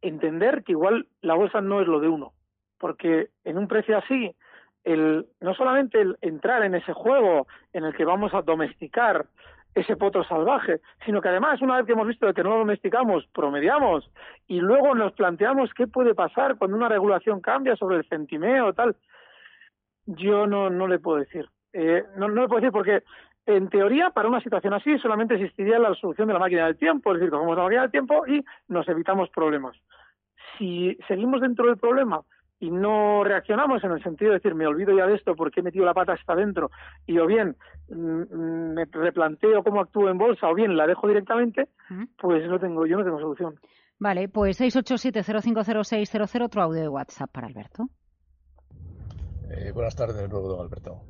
Entender 0.00 0.64
que 0.64 0.72
igual 0.72 1.06
la 1.20 1.34
bolsa 1.34 1.60
no 1.60 1.82
es 1.82 1.86
lo 1.86 2.00
de 2.00 2.08
uno, 2.08 2.32
porque 2.78 3.28
en 3.44 3.58
un 3.58 3.68
precio 3.68 3.98
así, 3.98 4.34
el, 4.84 5.26
no 5.40 5.52
solamente 5.52 6.00
el 6.00 6.16
entrar 6.22 6.64
en 6.64 6.76
ese 6.76 6.94
juego 6.94 7.46
en 7.74 7.84
el 7.84 7.94
que 7.94 8.06
vamos 8.06 8.32
a 8.32 8.40
domesticar 8.40 9.26
ese 9.74 9.96
potro 9.96 10.24
salvaje, 10.24 10.80
sino 11.04 11.20
que 11.20 11.28
además, 11.28 11.62
una 11.62 11.76
vez 11.76 11.86
que 11.86 11.92
hemos 11.92 12.06
visto 12.06 12.32
que 12.34 12.42
no 12.42 12.50
lo 12.50 12.58
domesticamos, 12.58 13.26
promediamos 13.32 14.10
y 14.48 14.60
luego 14.60 14.94
nos 14.94 15.12
planteamos 15.12 15.72
qué 15.74 15.86
puede 15.86 16.14
pasar 16.14 16.56
cuando 16.56 16.76
una 16.76 16.88
regulación 16.88 17.40
cambia 17.40 17.76
sobre 17.76 17.98
el 17.98 18.08
centimeo 18.08 18.72
tal. 18.72 18.96
Yo 20.06 20.46
no, 20.46 20.70
no 20.70 20.88
le 20.88 20.98
puedo 20.98 21.18
decir. 21.18 21.48
Eh, 21.72 22.04
no, 22.16 22.28
no 22.28 22.42
le 22.42 22.48
puedo 22.48 22.60
decir 22.60 22.72
porque, 22.72 23.04
en 23.46 23.68
teoría, 23.68 24.10
para 24.10 24.28
una 24.28 24.40
situación 24.40 24.74
así 24.74 24.98
solamente 24.98 25.34
existiría 25.34 25.78
la 25.78 25.94
solución 25.94 26.26
de 26.26 26.34
la 26.34 26.40
máquina 26.40 26.66
del 26.66 26.76
tiempo, 26.76 27.12
es 27.12 27.20
decir, 27.20 27.30
cogemos 27.30 27.56
la 27.56 27.62
máquina 27.62 27.82
del 27.82 27.90
tiempo 27.92 28.26
y 28.26 28.44
nos 28.68 28.88
evitamos 28.88 29.30
problemas. 29.30 29.76
Si 30.58 30.98
seguimos 31.06 31.40
dentro 31.40 31.66
del 31.66 31.76
problema 31.76 32.22
y 32.60 32.70
no 32.70 33.24
reaccionamos 33.24 33.82
en 33.82 33.92
el 33.92 34.02
sentido 34.02 34.30
de 34.30 34.36
decir 34.36 34.54
me 34.54 34.66
olvido 34.66 34.96
ya 34.96 35.06
de 35.06 35.14
esto 35.14 35.34
porque 35.34 35.60
he 35.60 35.62
metido 35.62 35.86
la 35.86 35.94
pata 35.94 36.12
hasta 36.12 36.34
adentro 36.34 36.70
y 37.06 37.18
o 37.18 37.26
bien 37.26 37.56
mm, 37.88 38.74
me 38.74 38.84
replanteo 38.84 39.64
cómo 39.64 39.80
actúo 39.80 40.10
en 40.10 40.18
bolsa 40.18 40.48
o 40.48 40.54
bien 40.54 40.76
la 40.76 40.86
dejo 40.86 41.08
directamente, 41.08 41.68
pues 42.18 42.46
no 42.48 42.60
tengo, 42.60 42.86
yo 42.86 42.98
no 42.98 43.04
tengo 43.04 43.18
solución. 43.18 43.58
Vale, 43.98 44.28
pues 44.28 44.60
687-050600, 44.60 46.44
otro 46.44 46.62
audio 46.62 46.80
de 46.82 46.88
WhatsApp 46.88 47.30
para 47.30 47.46
Alberto. 47.46 47.88
Eh, 49.50 49.72
buenas 49.72 49.96
tardes 49.96 50.16
de 50.16 50.28
nuevo, 50.28 50.48
don 50.48 50.60
Alberto. 50.60 51.02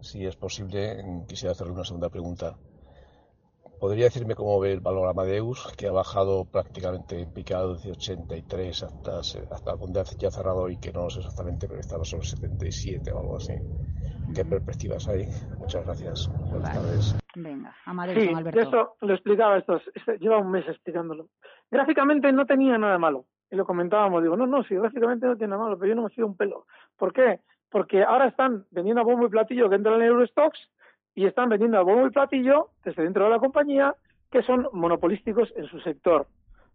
Si 0.00 0.24
es 0.24 0.36
posible, 0.36 0.96
quisiera 1.28 1.52
hacerle 1.52 1.74
una 1.74 1.84
segunda 1.84 2.08
pregunta. 2.08 2.56
¿Podría 3.80 4.06
decirme 4.06 4.34
cómo 4.34 4.58
ve 4.58 4.72
el 4.72 4.80
valor 4.80 5.08
Amadeus, 5.08 5.72
que 5.76 5.86
ha 5.86 5.92
bajado 5.92 6.44
prácticamente 6.44 7.20
en 7.20 7.32
picado 7.32 7.74
desde 7.74 7.92
83 7.92 8.82
hasta, 8.82 9.18
hasta 9.20 9.76
donde 9.76 10.02
ya 10.18 10.28
ha 10.28 10.30
cerrado 10.32 10.68
y 10.68 10.76
que 10.78 10.92
no 10.92 11.08
sé 11.10 11.20
exactamente, 11.20 11.68
pero 11.68 11.78
estaba 11.78 12.04
sobre 12.04 12.24
77 12.24 13.12
o 13.12 13.20
algo 13.20 13.36
así? 13.36 13.54
¿Qué 14.34 14.44
perspectivas 14.44 15.06
hay? 15.08 15.26
Muchas 15.58 15.84
gracias. 15.84 16.28
Buenas 16.50 16.72
tardes. 16.74 17.16
Venga, 17.36 17.74
Amadeus, 17.86 18.20
Sí, 18.22 18.34
Alberto. 18.34 18.60
esto 18.60 18.96
lo 19.00 19.14
explicaba 19.14 19.58
estos, 19.58 19.82
este- 19.94 20.18
lleva 20.18 20.38
un 20.38 20.50
mes 20.50 20.66
explicándolo. 20.68 21.28
Gráficamente 21.70 22.32
no 22.32 22.46
tenía 22.46 22.76
nada 22.78 22.98
malo. 22.98 23.26
Y 23.50 23.56
lo 23.56 23.64
comentábamos, 23.64 24.22
digo, 24.22 24.36
no, 24.36 24.46
no, 24.46 24.62
sí, 24.64 24.74
gráficamente 24.74 25.26
no 25.26 25.36
tiene 25.36 25.52
nada 25.52 25.62
malo, 25.64 25.78
pero 25.78 25.90
yo 25.90 25.94
no 25.94 26.02
me 26.02 26.10
fío 26.10 26.26
un 26.26 26.36
pelo. 26.36 26.66
¿Por 26.96 27.12
qué? 27.12 27.40
Porque 27.70 28.02
ahora 28.02 28.26
están 28.26 28.66
vendiendo 28.70 29.00
a 29.00 29.04
bombo 29.04 29.26
y 29.26 29.30
platillo 29.30 29.68
que 29.70 29.76
entran 29.76 29.96
en 30.02 30.08
Eurostocks 30.08 30.58
y 31.14 31.26
están 31.26 31.48
vendiendo 31.48 31.78
a 31.78 31.82
bombo 31.82 32.06
y 32.06 32.10
platillo 32.10 32.68
desde 32.84 33.02
dentro 33.02 33.24
de 33.24 33.30
la 33.30 33.38
compañía 33.38 33.94
que 34.30 34.42
son 34.42 34.68
monopolísticos 34.72 35.52
en 35.56 35.66
su 35.66 35.80
sector. 35.80 36.26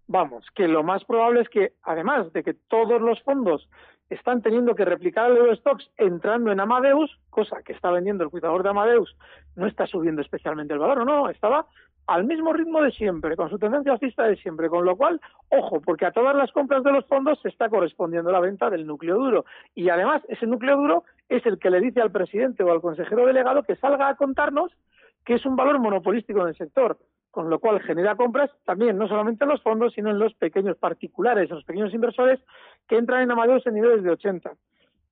Vamos, 0.07 0.45
que 0.53 0.67
lo 0.67 0.83
más 0.83 1.05
probable 1.05 1.41
es 1.41 1.49
que, 1.49 1.73
además 1.83 2.33
de 2.33 2.43
que 2.43 2.53
todos 2.53 3.01
los 3.01 3.21
fondos 3.23 3.69
están 4.09 4.41
teniendo 4.41 4.75
que 4.75 4.85
replicar 4.85 5.31
el 5.31 5.37
Eurostox 5.37 5.89
entrando 5.97 6.51
en 6.51 6.59
Amadeus, 6.59 7.19
cosa 7.29 7.61
que 7.63 7.73
está 7.73 7.89
vendiendo 7.89 8.23
el 8.23 8.29
cuidador 8.29 8.63
de 8.63 8.69
Amadeus, 8.69 9.15
no 9.55 9.65
está 9.65 9.87
subiendo 9.87 10.21
especialmente 10.21 10.73
el 10.73 10.79
valor, 10.79 10.97
no, 10.97 11.05
no, 11.05 11.29
estaba 11.29 11.67
al 12.07 12.25
mismo 12.25 12.53
ritmo 12.53 12.81
de 12.81 12.91
siempre, 12.91 13.35
con 13.35 13.49
su 13.49 13.57
tendencia 13.57 13.93
alcista 13.93 14.23
de 14.23 14.35
siempre, 14.35 14.69
con 14.69 14.85
lo 14.85 14.95
cual, 14.95 15.21
ojo, 15.49 15.81
porque 15.81 16.05
a 16.05 16.11
todas 16.11 16.35
las 16.35 16.51
compras 16.51 16.83
de 16.83 16.91
los 16.91 17.05
fondos 17.05 17.39
se 17.41 17.49
está 17.49 17.69
correspondiendo 17.69 18.31
la 18.31 18.39
venta 18.39 18.69
del 18.69 18.85
núcleo 18.85 19.17
duro. 19.17 19.45
Y 19.73 19.89
además, 19.89 20.21
ese 20.27 20.45
núcleo 20.45 20.77
duro 20.77 21.03
es 21.29 21.45
el 21.45 21.59
que 21.59 21.69
le 21.69 21.79
dice 21.79 22.01
al 22.01 22.11
presidente 22.11 22.63
o 22.63 22.71
al 22.71 22.81
consejero 22.81 23.25
delegado 23.25 23.63
que 23.63 23.75
salga 23.77 24.09
a 24.09 24.15
contarnos 24.15 24.71
que 25.25 25.35
es 25.35 25.45
un 25.45 25.55
valor 25.55 25.79
monopolístico 25.79 26.41
en 26.41 26.49
el 26.49 26.57
sector, 26.57 26.97
con 27.31 27.49
lo 27.49 27.59
cual 27.59 27.81
genera 27.81 28.15
compras 28.15 28.51
también, 28.65 28.97
no 28.97 29.07
solamente 29.07 29.43
en 29.43 29.49
los 29.49 29.61
fondos, 29.61 29.93
sino 29.93 30.09
en 30.09 30.19
los 30.19 30.33
pequeños 30.35 30.77
particulares, 30.77 31.49
en 31.49 31.55
los 31.55 31.65
pequeños 31.65 31.93
inversores 31.93 32.39
que 32.87 32.97
entran 32.97 33.23
en 33.23 33.31
Amadeus 33.31 33.65
en 33.65 33.75
niveles 33.75 34.03
de 34.03 34.11
80. 34.11 34.51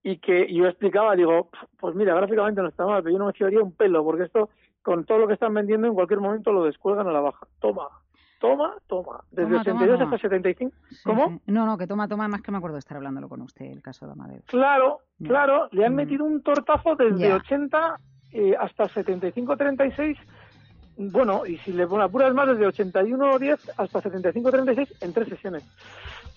Y 0.03 0.17
que 0.17 0.51
yo 0.51 0.67
explicaba, 0.67 1.15
digo, 1.15 1.49
pues 1.79 1.95
mira, 1.95 2.15
gráficamente 2.15 2.61
no 2.61 2.67
está 2.67 2.85
mal, 2.85 3.03
pero 3.03 3.13
yo 3.13 3.19
no 3.19 3.27
me 3.27 3.33
fiaría 3.33 3.61
un 3.61 3.71
pelo, 3.71 4.03
porque 4.03 4.23
esto, 4.23 4.49
con 4.83 5.05
todo 5.05 5.19
lo 5.19 5.27
que 5.27 5.33
están 5.33 5.53
vendiendo, 5.53 5.87
en 5.87 5.93
cualquier 5.93 6.19
momento 6.19 6.51
lo 6.51 6.63
descuelgan 6.63 7.07
a 7.07 7.11
la 7.11 7.19
baja. 7.21 7.45
Toma, 7.59 7.87
toma, 8.39 8.75
toma. 8.87 9.21
Desde 9.31 9.49
Toma, 9.49 9.63
toma, 9.63 9.79
82 9.81 9.99
toma. 9.99 10.15
hasta 10.15 10.27
75. 10.27 10.75
Sí, 10.89 10.95
¿Cómo? 11.05 11.27
sí. 11.29 11.41
No, 11.47 11.65
no, 11.65 11.77
que 11.77 11.87
toma, 11.87 12.07
toma, 12.07 12.27
más 12.27 12.41
que 12.41 12.51
me 12.51 12.57
acuerdo 12.57 12.75
de 12.75 12.79
estar 12.79 12.97
hablándolo 12.97 13.29
con 13.29 13.41
usted, 13.41 13.65
el 13.65 13.81
caso 13.81 14.05
de 14.05 14.13
Amadeus. 14.13 14.43
Claro, 14.45 14.99
claro, 15.23 15.67
le 15.71 15.85
han 15.85 15.95
metido 15.95 16.25
un 16.25 16.41
tortazo 16.41 16.95
desde 16.95 17.29
Ya. 17.29 17.35
80 17.35 17.99
eh, 18.33 18.55
hasta 18.59 18.85
75-36. 18.85 20.17
Bueno, 20.97 21.45
y 21.45 21.57
si 21.59 21.71
le 21.73 21.87
ponen 21.87 22.05
apuras 22.05 22.33
más, 22.33 22.47
desde 22.47 22.67
81-10 22.67 23.71
hasta 23.77 24.01
75-36 24.01 24.87
en 25.01 25.13
tres 25.13 25.27
sesiones. 25.29 25.63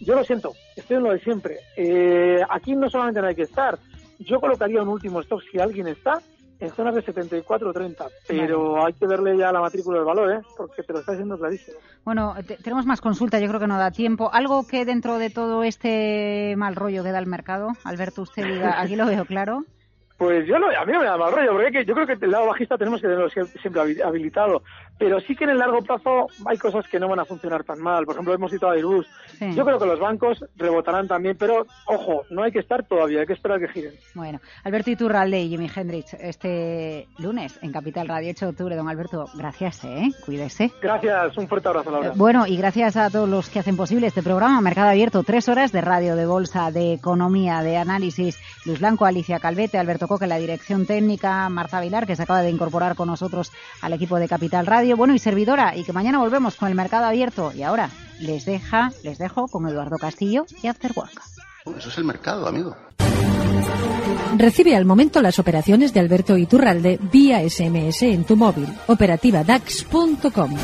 Yo 0.00 0.14
lo 0.14 0.24
siento, 0.24 0.52
estoy 0.76 0.96
en 0.96 1.02
lo 1.02 1.12
de 1.12 1.20
siempre. 1.20 1.56
Eh, 1.76 2.40
aquí 2.48 2.74
no 2.74 2.88
solamente 2.88 3.20
no 3.20 3.26
hay 3.28 3.34
que 3.34 3.42
estar. 3.42 3.78
Yo 4.20 4.40
colocaría 4.40 4.82
un 4.82 4.88
último 4.88 5.20
stock 5.20 5.42
si 5.50 5.58
alguien 5.58 5.88
está 5.88 6.20
en 6.60 6.70
zonas 6.72 6.94
de 6.94 7.02
74-30, 7.04 8.06
pero 8.26 8.84
hay 8.84 8.92
que 8.94 9.06
verle 9.06 9.36
ya 9.36 9.52
la 9.52 9.60
matrícula 9.60 9.98
del 9.98 10.06
valor, 10.06 10.32
¿eh? 10.32 10.40
porque 10.56 10.82
te 10.82 10.92
lo 10.92 11.00
está 11.00 11.12
diciendo 11.12 11.36
clarísimo. 11.38 11.76
Bueno, 12.04 12.34
te- 12.46 12.56
tenemos 12.58 12.86
más 12.86 13.00
consultas, 13.00 13.40
yo 13.40 13.48
creo 13.48 13.60
que 13.60 13.66
no 13.66 13.78
da 13.78 13.90
tiempo. 13.90 14.30
¿Algo 14.32 14.66
que 14.66 14.84
dentro 14.84 15.18
de 15.18 15.30
todo 15.30 15.62
este 15.64 16.54
mal 16.56 16.76
rollo 16.76 17.02
que 17.02 17.12
da 17.12 17.18
el 17.18 17.26
mercado, 17.26 17.68
Alberto, 17.84 18.22
usted 18.22 18.46
diga, 18.46 18.80
aquí 18.80 18.96
lo 18.96 19.06
veo 19.06 19.24
claro? 19.24 19.64
Pues 20.16 20.46
yo 20.46 20.58
no, 20.60 20.66
a 20.68 20.84
mí 20.84 20.92
no 20.92 21.00
me 21.00 21.06
da 21.06 21.16
mal 21.16 21.32
rollo, 21.32 21.52
porque 21.52 21.84
yo 21.84 21.92
creo 21.94 22.06
que 22.06 22.24
el 22.24 22.30
lado 22.30 22.46
bajista 22.46 22.78
tenemos 22.78 23.00
que 23.00 23.08
tenerlo 23.08 23.28
sie- 23.30 23.46
siempre 23.60 23.82
habi- 23.82 24.00
habilitado. 24.02 24.62
Pero 24.96 25.18
sí 25.20 25.34
que 25.34 25.42
en 25.42 25.50
el 25.50 25.58
largo 25.58 25.80
plazo 25.82 26.28
hay 26.46 26.56
cosas 26.56 26.86
que 26.86 27.00
no 27.00 27.08
van 27.08 27.18
a 27.18 27.24
funcionar 27.24 27.64
tan 27.64 27.80
mal. 27.80 28.04
Por 28.06 28.14
ejemplo, 28.14 28.32
hemos 28.32 28.52
citado 28.52 28.70
a 28.70 28.76
Airbus. 28.76 29.06
Sí. 29.38 29.52
Yo 29.52 29.64
creo 29.64 29.76
que 29.80 29.86
los 29.86 29.98
bancos 29.98 30.44
rebotarán 30.56 31.08
también, 31.08 31.36
pero 31.36 31.66
ojo, 31.86 32.22
no 32.30 32.44
hay 32.44 32.52
que 32.52 32.60
estar 32.60 32.84
todavía, 32.84 33.20
hay 33.22 33.26
que 33.26 33.32
esperar 33.32 33.58
que 33.58 33.66
giren. 33.68 33.92
Bueno, 34.14 34.38
Alberto 34.62 34.90
Iturralde 34.92 35.40
y 35.40 35.48
Jimi 35.48 35.68
Hendrix 35.74 36.14
este 36.14 37.08
lunes 37.18 37.58
en 37.62 37.72
Capital 37.72 38.06
Radio 38.06 38.30
8 38.30 38.46
de 38.46 38.50
octubre. 38.52 38.76
Don 38.76 38.88
Alberto, 38.88 39.26
gracias, 39.34 39.82
¿eh? 39.84 40.10
Cuídese. 40.24 40.70
Gracias, 40.80 41.36
un 41.38 41.48
fuerte 41.48 41.66
abrazo, 41.68 41.90
Laura. 41.90 42.12
Bueno, 42.14 42.46
y 42.46 42.56
gracias 42.56 42.96
a 42.96 43.10
todos 43.10 43.28
los 43.28 43.50
que 43.50 43.58
hacen 43.58 43.76
posible 43.76 44.06
este 44.06 44.22
programa, 44.22 44.60
Mercado 44.60 44.90
Abierto, 44.90 45.24
tres 45.24 45.48
horas 45.48 45.72
de 45.72 45.80
radio, 45.80 46.14
de 46.14 46.26
bolsa, 46.26 46.70
de 46.70 46.92
economía, 46.92 47.62
de 47.62 47.76
análisis. 47.78 48.38
Luis 48.64 48.78
Blanco, 48.78 49.06
Alicia 49.06 49.40
Calvete, 49.40 49.76
Alberto 49.76 50.03
Coque, 50.08 50.26
la 50.26 50.38
dirección 50.38 50.86
técnica, 50.86 51.48
Marta 51.48 51.80
Vilar, 51.80 52.06
que 52.06 52.16
se 52.16 52.22
acaba 52.22 52.42
de 52.42 52.50
incorporar 52.50 52.96
con 52.96 53.08
nosotros 53.08 53.52
al 53.80 53.92
equipo 53.92 54.18
de 54.18 54.28
Capital 54.28 54.66
Radio. 54.66 54.96
Bueno, 54.96 55.14
y 55.14 55.18
servidora, 55.18 55.76
y 55.76 55.84
que 55.84 55.92
mañana 55.92 56.18
volvemos 56.18 56.56
con 56.56 56.68
el 56.68 56.74
Mercado 56.74 57.06
Abierto. 57.06 57.52
Y 57.54 57.62
ahora 57.62 57.90
les 58.20 58.44
deja, 58.44 58.92
les 59.02 59.18
dejo 59.18 59.48
con 59.48 59.68
Eduardo 59.68 59.96
Castillo 59.98 60.46
y 60.62 60.66
After 60.68 60.92
Work. 60.94 61.20
Eso 61.78 61.88
es 61.88 61.98
el 61.98 62.04
mercado, 62.04 62.46
amigo. 62.46 62.76
Recibe 64.36 64.76
al 64.76 64.84
momento 64.84 65.22
las 65.22 65.38
operaciones 65.38 65.94
de 65.94 66.00
Alberto 66.00 66.36
Iturralde 66.36 66.98
vía 67.00 67.48
SMS 67.48 68.02
en 68.02 68.24
tu 68.24 68.36
móvil. 68.36 68.68
Operativa 68.88 69.44
DAX.com. 69.44 70.56